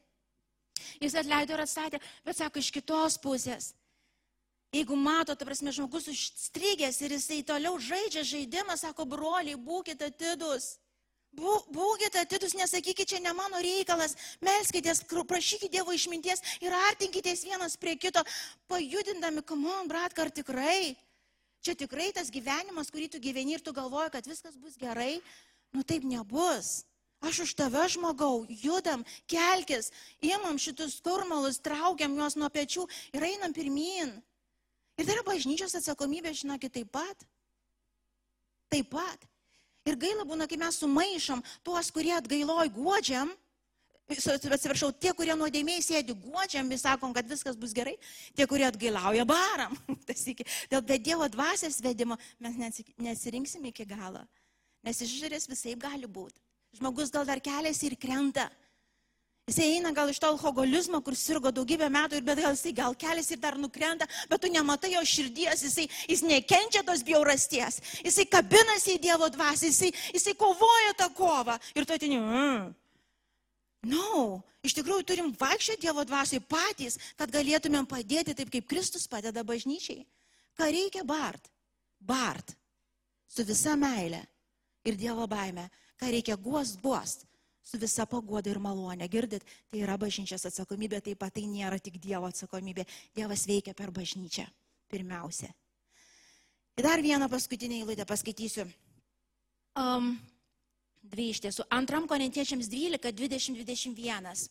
[1.02, 3.74] Jis atleido ir atstatė, bet sako iš kitos pusės.
[4.76, 10.76] Jeigu mato, ta prasme, žmogus užstrigęs ir jisai toliau žaidžia žaidimą, sako, broliai, būkite atidus.
[11.36, 17.98] Būkite atidus, nesakykite, čia ne mano reikalas, melskitės, prašykite Dievo išminties ir artinkitės vienas prie
[18.00, 18.24] kito,
[18.72, 20.96] pajudindami, kamon, brat, ar tikrai,
[21.60, 25.20] čia tikrai tas gyvenimas, kurį tu gyveni ir tu galvoji, kad viskas bus gerai,
[25.76, 26.86] nu taip nebus.
[27.26, 29.90] Aš už tave žmogau, judam, kelkis,
[30.22, 32.86] imam šitus kurmalus, traukiam juos nuo pečių
[33.18, 34.14] ir einam pirmin.
[34.96, 37.26] Ir tai yra bažnyčios atsakomybė, žinokit, taip pat.
[38.70, 39.26] Taip pat.
[39.90, 43.34] Ir gaila būna, kai mes sumaišom tuos, kurie atgailoj guodžiam,
[44.06, 47.98] atsiprašau, tie, kurie nuodėmiai sėdi guodžiam, vis sakom, kad viskas bus gerai,
[48.38, 49.74] tie, kurie atgailauja, baram.
[50.72, 54.22] Dėl be Dievo dvasės vedimo mes nesirinksim iki galo,
[54.86, 56.45] nes išžiūrės visai gali būti.
[56.76, 58.50] Žmogus gal dar keliasi ir krenta.
[59.46, 63.36] Jis eina gal iš to alkoholizmo, kur sirgo daugybę metų, bet gal jisai gal keliasi
[63.36, 68.96] ir dar nukrenta, bet tu nematai jo širdies, jisai, jis nekenčia tos bjaurasties, jisai kabinasi
[68.96, 72.18] į Dievo dvasę, jisai, jisai kovoja tą kovą ir tu atini.
[72.18, 72.74] Mm.
[73.94, 79.46] No, iš tikrųjų turim vaikščioti Dievo dvasiai patys, kad galėtumėm padėti taip, kaip Kristus padeda
[79.46, 80.08] bažnyčiai.
[80.58, 81.52] Ką reikia bart?
[82.02, 82.58] Bart.
[83.30, 84.26] Su visa meile
[84.90, 85.70] ir Dievo baime
[86.02, 87.26] ką reikia guost, guost.
[87.66, 89.08] Su visa pagoda ir malonė.
[89.10, 89.42] Girdit,
[89.74, 92.86] tai yra bažnyčios atsakomybė, taip pat tai nėra tik Dievo atsakomybė.
[93.18, 94.46] Dievas veikia per bažnyčią.
[94.92, 95.50] Pirmiausia.
[96.78, 98.68] Ir dar vieną paskutinę eilutę paskaitysiu.
[99.82, 100.14] Um,
[101.02, 101.66] dvi iš tiesų.
[101.74, 104.46] Antram korintiečiams 12, 20, 21.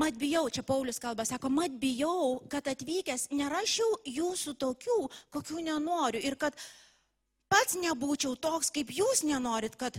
[0.00, 4.98] Mat bijau, čia Paulius kalba, sako, mat bijau, kad atvykęs nerašiau jūsų tokių,
[5.34, 6.54] kokių nenoriu ir kad
[7.50, 9.98] pats nebūčiau toks, kaip jūs nenorit, kad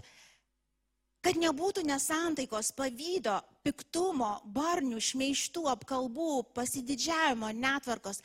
[1.21, 8.21] kad nebūtų nesantaikos, pavydo, piktumo, barnių, šmeištų, apkalbų, pasididžiavimo, netvarkos,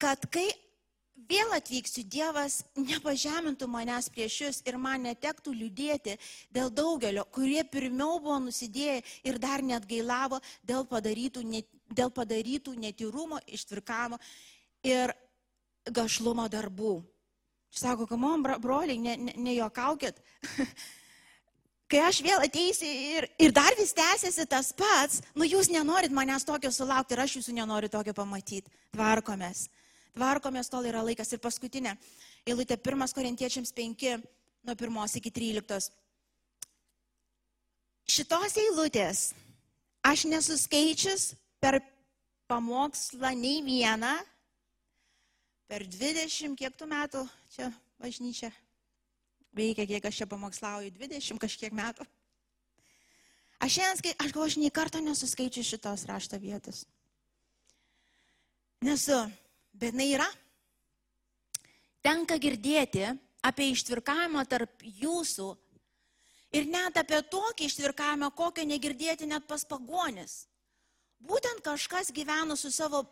[0.00, 0.48] kad kai
[1.30, 6.16] vėl atvyksiu, Dievas nepažemintų manęs prieš jūs ir man netektų liūdėti
[6.52, 12.76] dėl daugelio, kurie pirmiau buvo nusidėję ir dar net gailavo dėl padarytų, net, dėl padarytų
[12.76, 14.20] netyrumo, ištvirkamo
[14.84, 15.16] ir
[15.88, 17.00] gašlumo darbų.
[17.70, 18.98] Sako, kamom, broliai,
[19.38, 20.16] nejuokaukit.
[20.18, 20.72] Ne, ne
[21.90, 26.46] Kai aš vėl ateisiu ir, ir dar vis tęsiasi tas pats, nu jūs nenorit manęs
[26.46, 28.70] tokio sulaukti ir aš jūsų nenoriu tokio pamatyti.
[28.94, 29.64] Tvarkomės.
[30.14, 31.32] Tvarkomės, tol yra laikas.
[31.34, 31.96] Ir paskutinė,
[32.46, 34.06] eilutė 1 Korintiečiams 5,
[34.70, 35.90] nuo 1 iki 13.
[38.10, 39.26] Šitos eilutės
[40.06, 41.32] aš nesuskaičius
[41.62, 41.80] per
[42.50, 44.14] pamokslą nei vieną,
[45.66, 48.54] per 20 kiek tų metų čia bažnyčia
[49.56, 52.06] veikia, kiek aš čia pamokslauju, 20 kažkiek metų.
[53.60, 56.86] Aš šiandien, aš galvoju, aš nei karto nesuskaičiu šitos rašto vietos.
[58.80, 59.18] Nesu,
[59.76, 60.28] bet jinai yra.
[62.00, 63.04] Tenka girdėti
[63.44, 65.50] apie ištvirkavimą tarp jūsų
[66.56, 70.46] ir net apie tokį ištvirkavimą, kokio negirdėti net pas pagonis.
[71.20, 73.02] Būtent kažkas gyveno su savo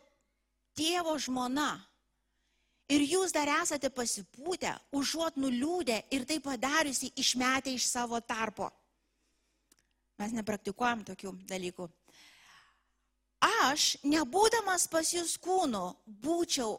[0.73, 1.75] tėvo žmona
[2.89, 8.71] Ir jūs dar esate pasipūtę, užuot nuliūdę ir tai padariusi išmetę iš savo tarpo.
[10.19, 11.85] Mes nepraktikuojam tokių dalykų.
[13.39, 15.83] Aš, nebūdamas pas jūs kūnu,
[16.25, 16.73] būčiau,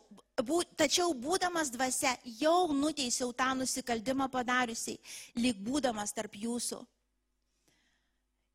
[0.45, 4.99] bū, tačiau būdamas dvasia, jau nuteisiau tą nusikaltimą padariusiai,
[5.41, 6.83] lyg būdamas tarp jūsų.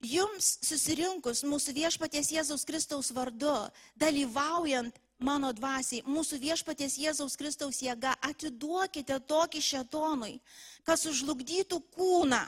[0.05, 3.55] Jums susirinkus mūsų viešpaties Jėzaus Kristaus vardu,
[3.97, 10.39] dalyvaujant mano dvasiai, mūsų viešpaties Jėzaus Kristaus jėga, atiduokite tokį šetonui,
[10.83, 12.41] kas užlugdytų kūną,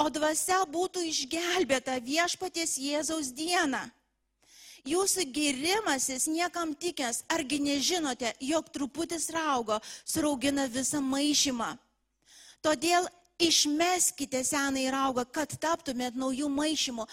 [0.00, 3.88] o dvasia būtų išgelbėta viešpaties Jėzaus dieną.
[4.88, 9.76] Jūsų girimasis niekam tikęs, argi nežinote, jog truputis raugo
[10.08, 11.74] suraugina visą maišymą.
[12.64, 13.08] Todėl
[13.40, 17.06] išmeskite senai raugą, kad taptumėt naujų maišymų.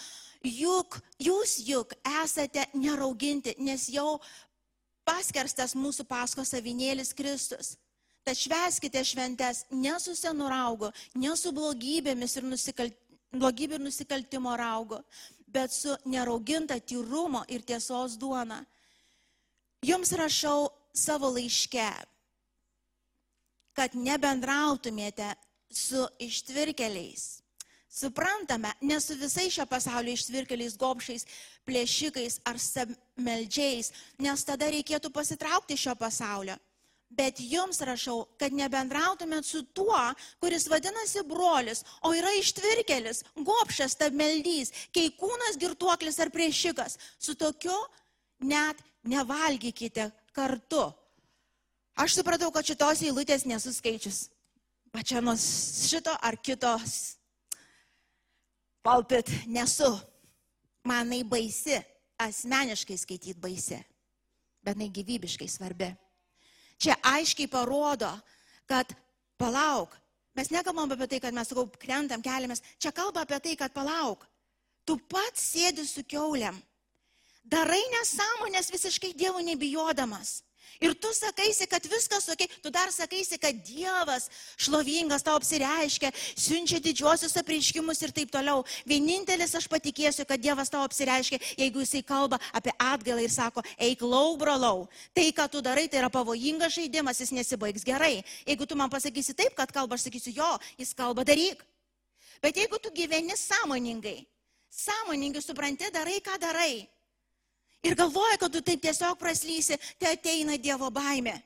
[0.48, 1.92] Juk jūs juk
[2.22, 4.20] esate nerauginti, nes jau
[5.08, 7.76] paskerstas mūsų pasko savinėlis Kristus.
[8.26, 12.92] Tad šveskite šventes ne su senu raugu, ne su blogybėmis ir, nusikal...
[13.32, 15.00] blogybė ir nusikaltimo raugu,
[15.48, 18.60] bet su nerauginta tyrumo ir tiesos duona.
[19.86, 21.88] Jums rašau savo laiške,
[23.78, 25.32] kad nebendrautumėte
[25.70, 27.38] su ištvirkeliais
[27.98, 31.24] Suprantame, ne su visais šio pasaulio ištvirkeliais, gobšiais,
[31.66, 32.58] plėšikais ar
[33.18, 33.92] meldžiais,
[34.22, 36.56] nes tada reikėtų pasitraukti šio pasaulio.
[37.08, 39.96] Bet jums rašau, kad nebendrautumėt su tuo,
[40.42, 46.98] kuris vadinasi brolis, o yra ištvirkelis, gopšas, tabmeldys, keikūnas, girtuoklis ar priešikas.
[47.16, 47.76] Su tokiu
[48.44, 50.90] net nevalgykite kartu.
[51.98, 54.26] Aš supratau, kad šitos eilutės nesuskaičius.
[54.92, 57.18] Pačia nuo šito ar kitos
[58.88, 59.98] Palpit nesu.
[60.84, 61.76] Manai baisi,
[62.18, 63.78] asmeniškai skaityti baisi,
[64.62, 65.90] bet jinai gyvybiškai svarbi.
[66.78, 68.10] Čia aiškiai parodo,
[68.66, 68.90] kad
[69.38, 69.94] palauk,
[70.34, 74.26] mes nekalbam apie tai, kad mes sakau, krentam, keliamės, čia kalba apie tai, kad palauk,
[74.86, 76.58] tu pats sėdi su keuliam,
[77.44, 80.42] darai nesąmonės visiškai Dievo nebijodamas.
[80.78, 84.28] Ir tu sakaisi, kad viskas ok, tu dar sakaisi, kad Dievas
[84.60, 88.62] šlovingas tau apsireiškia, siunčia didžiosius apreiškimus ir taip toliau.
[88.86, 94.04] Vienintelis aš patikėsiu, kad Dievas tau apsireiškia, jeigu jisai kalba apie atgalą ir sako, eik
[94.06, 94.86] lau, brolau.
[95.16, 98.20] Tai, ką tu darai, tai yra pavojingas žaidimas, jis nesibaigs gerai.
[98.46, 101.64] Jeigu tu man pasakysi taip, kad kalba, aš sakysiu, jo, jis kalba daryk.
[102.38, 104.22] Bet jeigu tu gyveni sąmoningai,
[104.70, 106.86] sąmoningai supranti, darai, ką darai
[107.86, 111.36] Ir galvoja, kad tu taip tiesiog praslysi, tai ateina Dievo baime.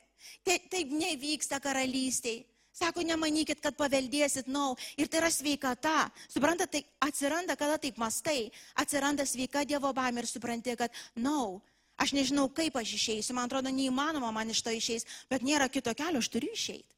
[0.43, 2.47] Tai, taip nevyksta karalystėje.
[2.73, 4.73] Sako, nemanykit, kad paveldėsit nau.
[4.73, 4.93] No.
[4.97, 6.07] Ir tai yra sveikata.
[6.33, 8.49] Suprantate, tai atsiranda, kada taip mastai.
[8.81, 11.61] Atsiranda sveika Dievo baimė ir supranti, kad nau.
[11.61, 13.37] No, aš nežinau, kaip aš išeisiu.
[13.37, 15.07] Man atrodo, neįmanoma man iš to išeis.
[15.31, 16.89] Bet nėra kito kelio, aš turiu išeiti.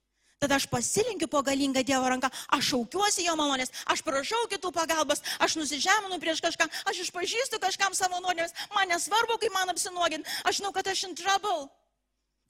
[0.42, 5.22] Tada aš pasilinkiu po galingą Dievo ranką, aš šaukiuosi jo malonės, aš prašau kitų pagalbos,
[5.38, 10.60] aš nusižeminu prieš kažką, aš išpažįstu kažkam savo nuodėmės, man nesvarbu, kaip man apsinuogint, aš
[10.60, 11.68] žinau, kad aš in trouble,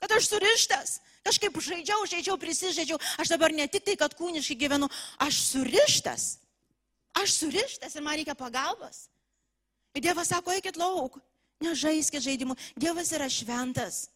[0.02, 4.88] kad aš surištas, kažkaip žaidžiau, žaidžiau, prisižaidžiau, aš dabar ne tik tai, kad kūniškai gyvenu,
[5.22, 6.24] aš surištas,
[7.20, 9.06] aš surištas ir man reikia pagalbos.
[9.94, 11.20] Ir Dievas sako, eikit lauk,
[11.62, 14.08] nežaiskit žaidimų, Dievas yra šventas,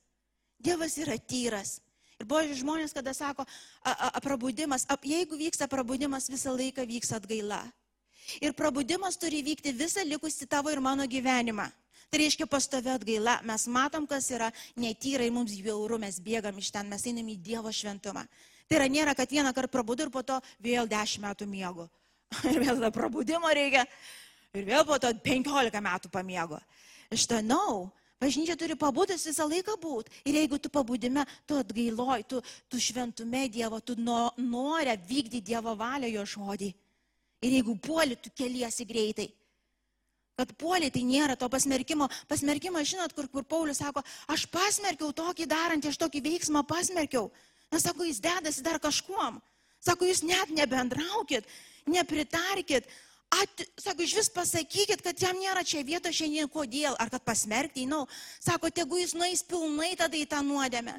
[0.59, 1.79] Dievas yra tyras.
[2.19, 3.45] Ir buvo žmonės, kada sako,
[3.87, 7.61] a, a, prabudimas, a, jeigu vyksta prabudimas, visą laiką vyks atgaila.
[8.43, 11.69] Ir prabudimas turi vykti visą likusį tavo ir mano gyvenimą.
[12.09, 13.39] Tai reiškia pastovi atgaila.
[13.47, 14.49] Mes matom, kas yra
[14.81, 18.25] netyrai, mums bjauru, mes bėgam iš ten, mes einam į Dievo šventumą.
[18.69, 21.87] Tai yra nėra, kad vieną kartą prabudu ir po to vėl dešimt metų miego.
[22.51, 23.87] Ir vėl tada prabudimo reikia.
[24.57, 26.59] Ir vėl po to penkiolika metų pamiego.
[27.13, 27.89] Aš žinau,
[28.19, 30.11] Bažnyčia turi pabudęs visą laiką būti.
[30.27, 35.77] Ir jeigu tu pabudime, tu atgailoj, tu, tu šventume Dievo, tu no, nori vykdyti Dievo
[35.79, 36.73] valią jo žodį.
[37.47, 39.29] Ir jeigu puoli, tu keliesi greitai.
[40.39, 42.07] Kad puoli, tai nėra to pasmerkimo.
[42.31, 47.31] Pasmerkimo, žinot, kur, kur Paulius sako, aš pasmerkiau tokį darantį, aš tokį veiksmą pasmerkiau.
[47.71, 49.39] Nes sako, jis dedasi dar kažkuom.
[49.83, 51.47] Sako, jūs net nebendraukit,
[51.91, 52.87] nepritarkit,
[53.29, 57.85] At, sako, iš vis pasakykit, kad jam nėra čia vietos šiandien kodėl, ar kad pasmerkti,
[57.85, 58.07] žinau.
[58.41, 60.97] Sako, tegu jis nueis pilnai tada į tą nuodėmę.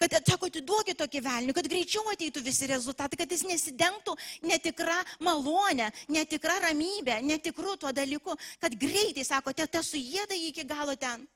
[0.00, 4.14] Kad, sako, atiduokit tokį velnių, kad greičiau ateitų visi rezultatai, kad jis nesidengtų
[4.48, 10.96] netikra malonė, netikra ramybė, netikru tuo dalyku, kad greitai, sako, te, te sujėda iki galo
[11.00, 11.26] ten.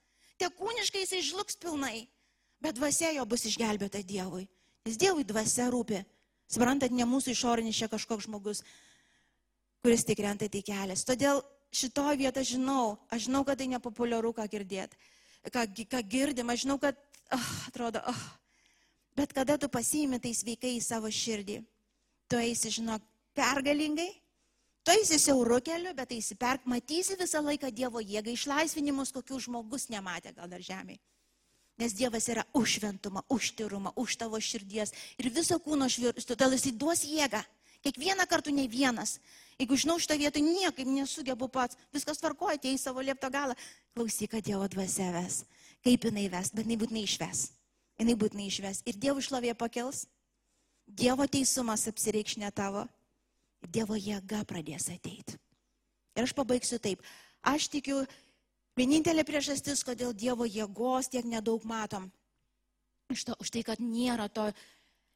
[0.41, 2.07] Te kūniškai jis išluks pilnai,
[2.65, 4.49] bet dvasia jo bus išgelbėta Dievui.
[4.85, 6.01] Nes Dievui dvasia rūpi.
[6.53, 8.61] Suprantat, ne mūsų išorinis čia kažkoks žmogus,
[9.85, 11.05] kuris tik renta tai kelias.
[11.05, 11.43] Todėl
[11.75, 14.95] šitoje vietoje žinau, aš žinau, kad tai nepopuliaru, ką girdėt,
[15.53, 16.97] ką, ką girdim, aš žinau, kad,
[17.37, 18.23] oh, atrodo, oh.
[19.19, 21.59] bet kada tu pasiimi tai sveikai į savo širdį,
[22.33, 23.05] tu eisi, žinok,
[23.37, 24.09] pergalingai,
[24.81, 29.91] tu eisi siauru keliu, bet eisi perk, matysi visą laiką Dievo jėgą, išlaisvinimus, kokių žmogus
[29.93, 31.03] nematė gal dar žemėje.
[31.77, 36.55] Nes Dievas yra už šventumą, už tyrumą, už tavo širdies ir viso kūno švirtų, todėl
[36.57, 37.43] jis duos jėgą.
[37.85, 39.19] Kiekvieną kartą ne vienas.
[39.59, 43.55] Jeigu žinau šitą vietą, niekaip nesugebu pats, viskas tvarkoja, į savo liepto galą,
[43.95, 45.45] klausyk, kad Dievo dvasia ves.
[45.85, 47.45] Kaip jinai ves, bet jinai būtinai išves.
[48.01, 48.81] Jinai būtinai išves.
[48.89, 50.07] Ir Dievo šlovė pakels,
[50.89, 52.89] Dievo teisumas apsireikš ne tavo,
[53.69, 55.39] Dievo jėga pradės ateiti.
[56.17, 57.05] Ir aš pabaigsiu taip.
[57.45, 58.03] Aš tikiu,
[58.79, 62.11] vienintelė priežastis, kodėl Dievo jėgos tiek nedaug matom.
[63.13, 64.49] Iš to, už tai, kad nėra to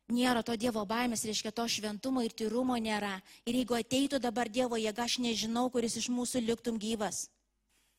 [0.08, 3.18] nėra to Dievo baimės, reiškia to šventumo ir tyrumo nėra.
[3.46, 7.28] Ir jeigu ateitų dabar Dievo jėga, aš nežinau, kuris iš mūsų liktum gyvas.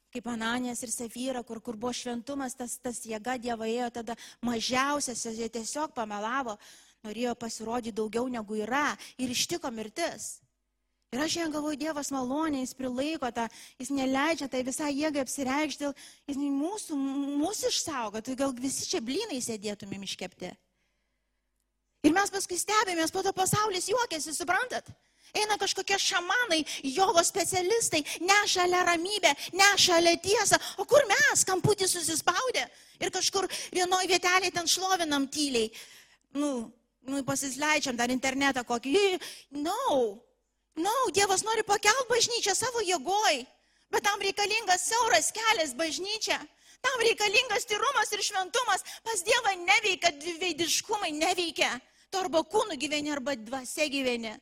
[0.10, 5.22] Kaip Ananės ir Safyra, kur, kur buvo šventumas, tas, tas jėga Dievo ėjo, tada mažiausias,
[5.38, 6.58] jie tiesiog pamelavo,
[7.06, 10.40] norėjo pasirodyti daugiau negu yra ir ištiko mirtis.
[11.14, 13.48] Ir aš šiandien galvoju, Dievas malonė, jis prilaiko tą,
[13.82, 15.90] jis neleidžia tai visai jėgai apsireikšti,
[16.30, 16.98] jis mūsų,
[17.42, 20.52] mūsų išsaugo, tai gal visi čia blynai sėdėtumėm iškepti.
[22.08, 24.88] Ir mes paskui stebėmės, po to pasaulis juokiasi, suprantat?
[25.36, 26.64] Eina kažkokie šamanai,
[26.96, 30.58] jogo specialistai, nešalia ramybę, nešalia tiesą.
[30.82, 32.64] O kur mes, kamputį susispaudę
[33.04, 33.46] ir kažkur
[33.76, 35.70] vienoje vietelėje ten šlovinam tyliai.
[36.34, 36.72] Nu,
[37.06, 39.20] nu, pasisleidžiam dar internetą kokį.
[39.60, 39.78] No,
[40.80, 43.44] no, Dievas nori pakelt bažnyčią savo jėgoj,
[43.94, 46.40] bet tam reikalingas siauras kelias bažnyčia.
[46.82, 48.86] Tam reikalingas tyrumas ir šventumas.
[49.04, 51.74] Pas Dievą neveikia dviveidiškumai, neveikia.
[52.10, 54.38] Tu arba kūnų gyveni, arba dvasia gyveni.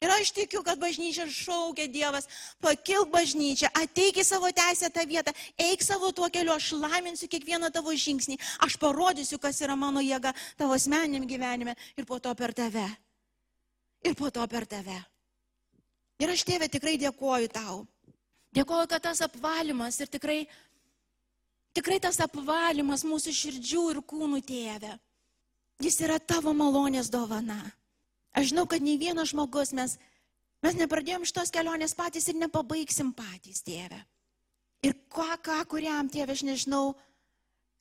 [0.00, 2.24] Ir aš tikiu, kad bažnyčia šaukia Dievas,
[2.64, 7.92] pakilk bažnyčią, ateik į savo teisėtą vietą, eik savo tuo keliu, aš laiminsiu kiekvieną tavo
[7.92, 12.86] žingsnį, aš parodysiu, kas yra mano jėga tavo asmeniniam gyvenime ir po to per tave.
[14.00, 14.96] Ir po to per tave.
[16.20, 17.84] Ir aš tėvė tikrai dėkoju tau.
[18.56, 20.40] Dėkoju, kad tas apvalimas ir tikrai
[21.76, 24.96] Tikrai tas apvalimas mūsų širdžių ir kūnų tėvė.
[25.80, 27.60] Jis yra tavo malonės dovana.
[28.36, 29.96] Aš žinau, kad nei vienas žmogus mes,
[30.62, 34.00] mes nepradėjom šitos kelionės patys ir nepabaigsim patys, tėvė.
[34.86, 36.94] Ir ką, ką, kuriam tėvė, aš nežinau,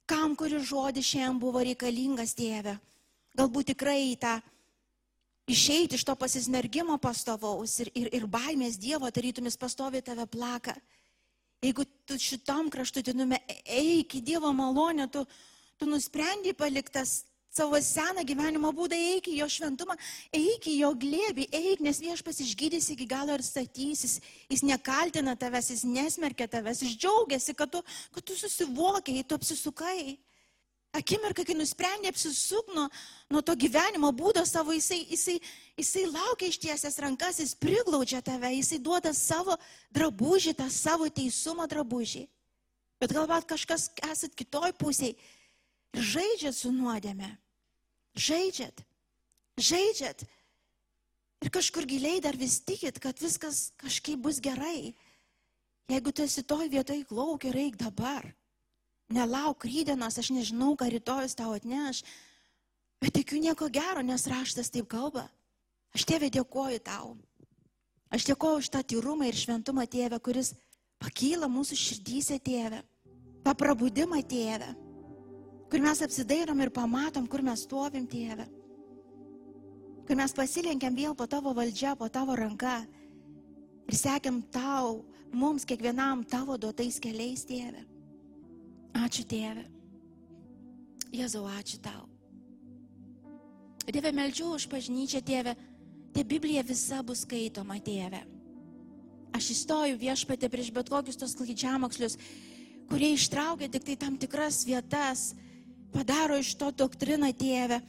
[0.10, 2.78] kam kuris žodis šiandien buvo reikalingas, tėvė.
[3.38, 4.40] Galbūt tikrai į tą
[5.50, 10.76] išeiti iš to pasismergimo pastovaus ir, ir, ir baimės Dievo, tarytumis pastovi tave plaka.
[11.60, 15.26] Jeigu tu šitam kraštutinume eik į Dievo malonę, tu,
[15.76, 19.98] tu nusprendai paliktas savo seną gyvenimo būdą, eik į jo šventumą,
[20.36, 24.20] eik į jo glėbį, eik, nes viešpas išgydys iki galo ir statysis.
[24.48, 27.84] Jis nekaltina tavęs, jis nesmerkia tavęs, jis džiaugiasi, kad tu,
[28.16, 30.16] kad tu susivokiai, tu apsisukai.
[30.98, 32.88] Akimirka, kai nusprendė apsisuk nuo,
[33.30, 35.36] nuo to gyvenimo būdo savo, jisai, jisai,
[35.78, 39.54] jisai laukia ištiesęs rankas, jis priglaudžia tave, jisai duoda savo
[39.94, 42.26] drabužį, tą savo teisumo drabužį.
[43.00, 45.14] Bet galbūt kažkas esat kitoj pusėje
[45.94, 47.36] ir žaidžiat su nuodėme.
[48.18, 48.82] Žaidžiat,
[49.62, 50.26] žaidžiat.
[51.40, 54.96] Ir kažkur giliai dar vis tikit, kad viskas kažkaip bus gerai.
[55.90, 58.26] Jeigu tu esi toj vietoj, klauk ir eik dabar.
[59.10, 62.04] Nelauk rydienos, aš nežinau, ką rytojus tau atneš,
[63.02, 65.26] bet tikiu nieko gero, nes raštas taip kalba.
[65.98, 67.16] Aš tėvė dėkoju tau.
[68.14, 70.54] Aš dėkoju už tą tyrumą ir šventumą tėvę, kuris
[71.02, 72.84] pakyla mūsų širdyse tėvę.
[73.44, 74.70] tą prabudimą tėvę,
[75.72, 78.46] kur mes apsidairom ir pamatom, kur mes stovim tėvę.
[80.06, 82.84] Kur mes pasilenkiam vėl po tavo valdžia, po tavo ranka
[83.88, 87.99] ir sekiam tau, mums kiekvienam tavo duotais keliais tėvę.
[89.00, 89.64] Ačiū Dieve.
[91.16, 92.08] Jėzau, ačiū tau.
[93.90, 95.56] Dieve, meldžiu už bažnyčią, Dieve,
[96.14, 98.22] te Biblija visa bus skaitoma, Dieve.
[99.34, 102.18] Aš įstoju viešpatė prieš bet kokius tos klydžiamokslius,
[102.90, 105.32] kurie ištraukia tik tai tam tikras vietas,
[105.94, 107.80] padaro iš to doktriną, Dieve.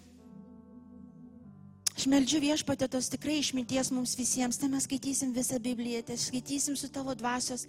[1.96, 6.78] Aš meldžiu viešpatė tos tikrai išminties mums visiems, tai mes skaitysim visą Bibliją, tai skaitysim
[6.78, 7.66] su tavo dvasios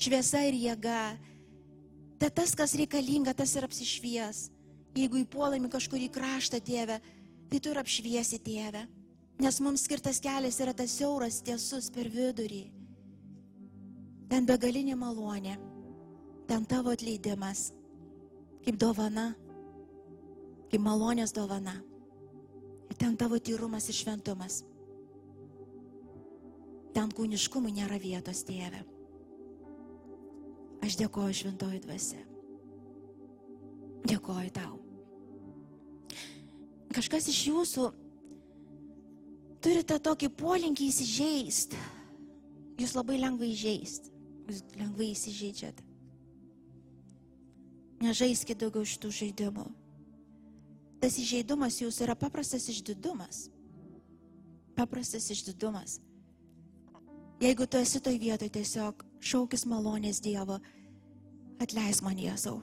[0.00, 1.02] šviesa ir jėga.
[2.20, 4.50] Tai tas, kas reikalinga, tas ir apsišvies.
[4.92, 6.98] Jeigu įpuolami kažkurį kraštą, tėve,
[7.48, 8.84] tai tu ir apšviesi, tėve.
[9.40, 12.66] Nes mums skirtas kelias yra tas siauras, tiesus per vidurį.
[14.28, 15.56] Ten begalinė malonė,
[16.50, 17.70] ten tavo atleidimas,
[18.66, 19.30] kaip dovana,
[20.68, 21.78] kaip malonės dovana.
[22.90, 24.60] Ir ten tavo tyrumas ir šventumas.
[26.92, 28.84] Ten kūniškumui nėra vietos, tėve.
[30.90, 32.20] Aš dėkoju šventoji dvasia.
[34.10, 34.72] Dėkoju tau.
[36.90, 37.84] Kažkas iš jūsų
[39.62, 41.78] turite tokį polinkį įsižeisti.
[42.82, 44.10] Jūs labai lengvai įžeisti.
[44.48, 45.86] Jūs lengvai įsižeidžiate.
[48.02, 49.68] Nežaiskite daugiau šitų žaidimų.
[50.98, 53.44] Tas įžeidumas jūsų yra paprastas išdidumas.
[54.74, 56.00] Paprastas išdidumas.
[57.40, 60.58] Jeigu tu esi toj vietoj, tiesiog šaukis malonės Dievo,
[61.60, 62.58] atleis man Jėzau.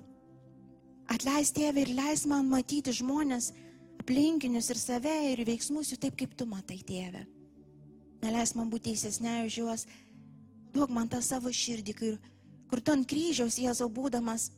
[1.07, 3.53] Atleis Dieve ir leis man matyti žmonės,
[4.01, 7.23] aplinkinius ir save ir veiksmus jų taip, kaip tu matai, Dieve.
[8.23, 9.85] Neleis man būti teisesnė už juos,
[10.73, 12.17] duok man tą savo širdį, kur,
[12.67, 14.49] kur tu ant kryžiaus Jėzau būdamas,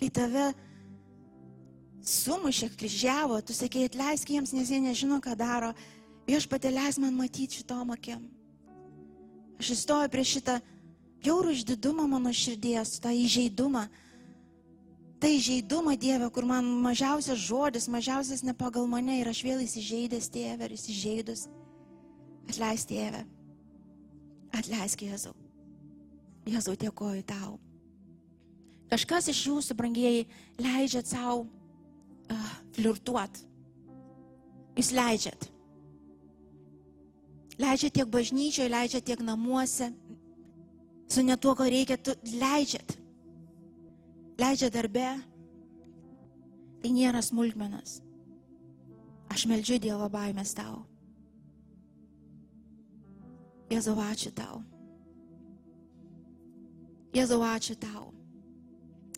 [0.00, 0.50] kai tave
[2.02, 5.70] sumušė, kryžiavo, tu sakei, atleisk jiems, nes jie nežino, ką daro,
[6.26, 8.26] viešpatė leis man matyti šitom akim.
[9.62, 10.58] Aš įstoju prieš šitą
[11.22, 13.86] bjaurų išdidumą mano širdies, tą įžeidumą.
[15.22, 20.26] Tai įžeidumą Dieve, kur man mažiausias žodis, mažiausias ne pagal mane ir aš vėl įsižeidęs
[20.34, 21.46] Dieve ir įsižeidus.
[22.50, 23.22] Atleisk Dieve.
[24.52, 25.36] Atleisk Jėzau.
[26.50, 27.54] Jėzau, dėkoju tau.
[28.90, 30.26] Kažkas iš jūsų, brangieji,
[30.60, 33.38] leidžiat savo uh, flirtuot.
[34.76, 35.46] Jūs leidžiat.
[37.62, 39.92] Leidžiat tiek bažnyčioje, leidžiat tiek namuose.
[41.12, 42.94] Su ne tuo, ko reikia, tu leidžiat.
[44.40, 45.10] Leidžiat darbe.
[46.80, 47.98] Tai nėra smulkmenas.
[49.32, 50.80] Aš meldžiu Dievo baimės tau.
[53.72, 54.62] Jėzau, ačiū tau.
[57.12, 58.08] Jėzau, ačiū tau.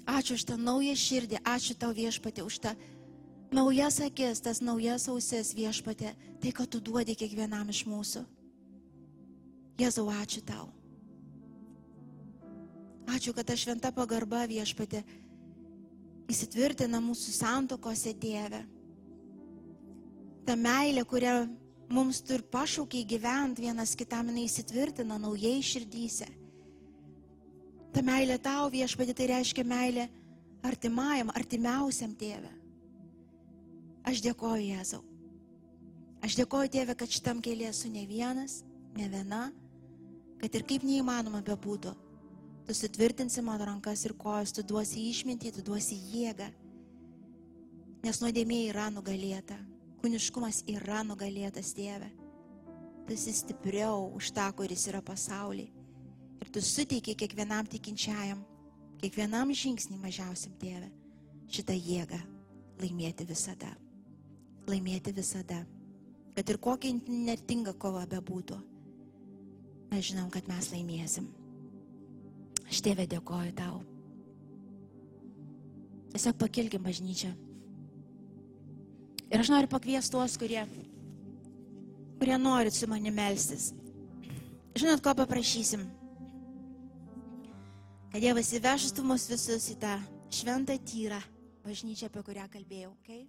[0.05, 2.75] Ačiū už tą naują širdį, ačiū tau viešpatė už tą
[3.55, 8.25] naujas akis, tas naujas ausis viešpatė, tai, kad tu duodi kiekvienam iš mūsų.
[9.79, 10.69] Jėzau, ačiū tau.
[13.11, 15.03] Ačiū, kad ta šventa pagarba viešpatė
[16.33, 18.63] įsitvirtina mūsų santokose Dieve.
[20.45, 21.35] Ta meilė, kurią
[21.93, 26.29] mums turi pašaukiai gyventi vienas kitam, jinai įsitvirtina naujai širdyse.
[27.95, 30.09] Ta meilė tau viešpatė tai reiškia meilė
[30.65, 32.53] artimajam, artimiausiam tėvė.
[34.05, 35.03] Aš dėkoju Jėzau.
[36.25, 38.63] Aš dėkoju Dieve, kad šitam keliu esu ne vienas,
[38.97, 39.47] ne viena,
[40.41, 41.93] kad ir kaip neįmanoma bebūtų,
[42.67, 46.49] tu sutvirtinsi mano rankas ir kojas, tu duosi išmintį, tu duosi jėgą.
[48.05, 49.57] Nes nuodėmė yra nugalėta,
[50.03, 52.11] kūniškumas yra nugalėtas Dieve.
[53.05, 55.71] Tu esi stipriau už tą, kuris yra pasaulyje.
[56.41, 58.43] Ir tu suteiki kiekvienam tikinčiajam,
[59.01, 60.91] kiekvienam žingsnį mažiausiam Dieve,
[61.49, 62.21] šitą jėgą
[62.81, 63.73] laimėti visada
[64.69, 65.63] laimėti visada.
[66.35, 68.59] Kad ir kokia netinga kova bebūtų,
[69.93, 71.29] mes žinom, kad mes laimėsim.
[72.69, 73.81] Aš tėvė dėkoju tau.
[76.15, 77.33] Tiesiog pakilkim bažnyčią.
[79.33, 80.63] Ir aš noriu pakviesti tuos, kurie,
[82.21, 83.73] kurie norit su manimi melstis.
[84.79, 85.83] Žinot, ko paprašysim?
[88.15, 89.97] Kad Dievas įvežtų mus visus į tą
[90.31, 91.19] šventą tyrą
[91.65, 92.93] bažnyčią, apie kurią kalbėjau.
[93.03, 93.25] Okay?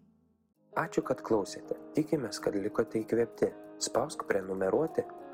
[0.78, 1.78] Ačiū, kad klausėte.
[1.98, 3.50] Tikimės, kad likote įkvėpti.
[3.82, 5.04] Spausk prenumeruoti,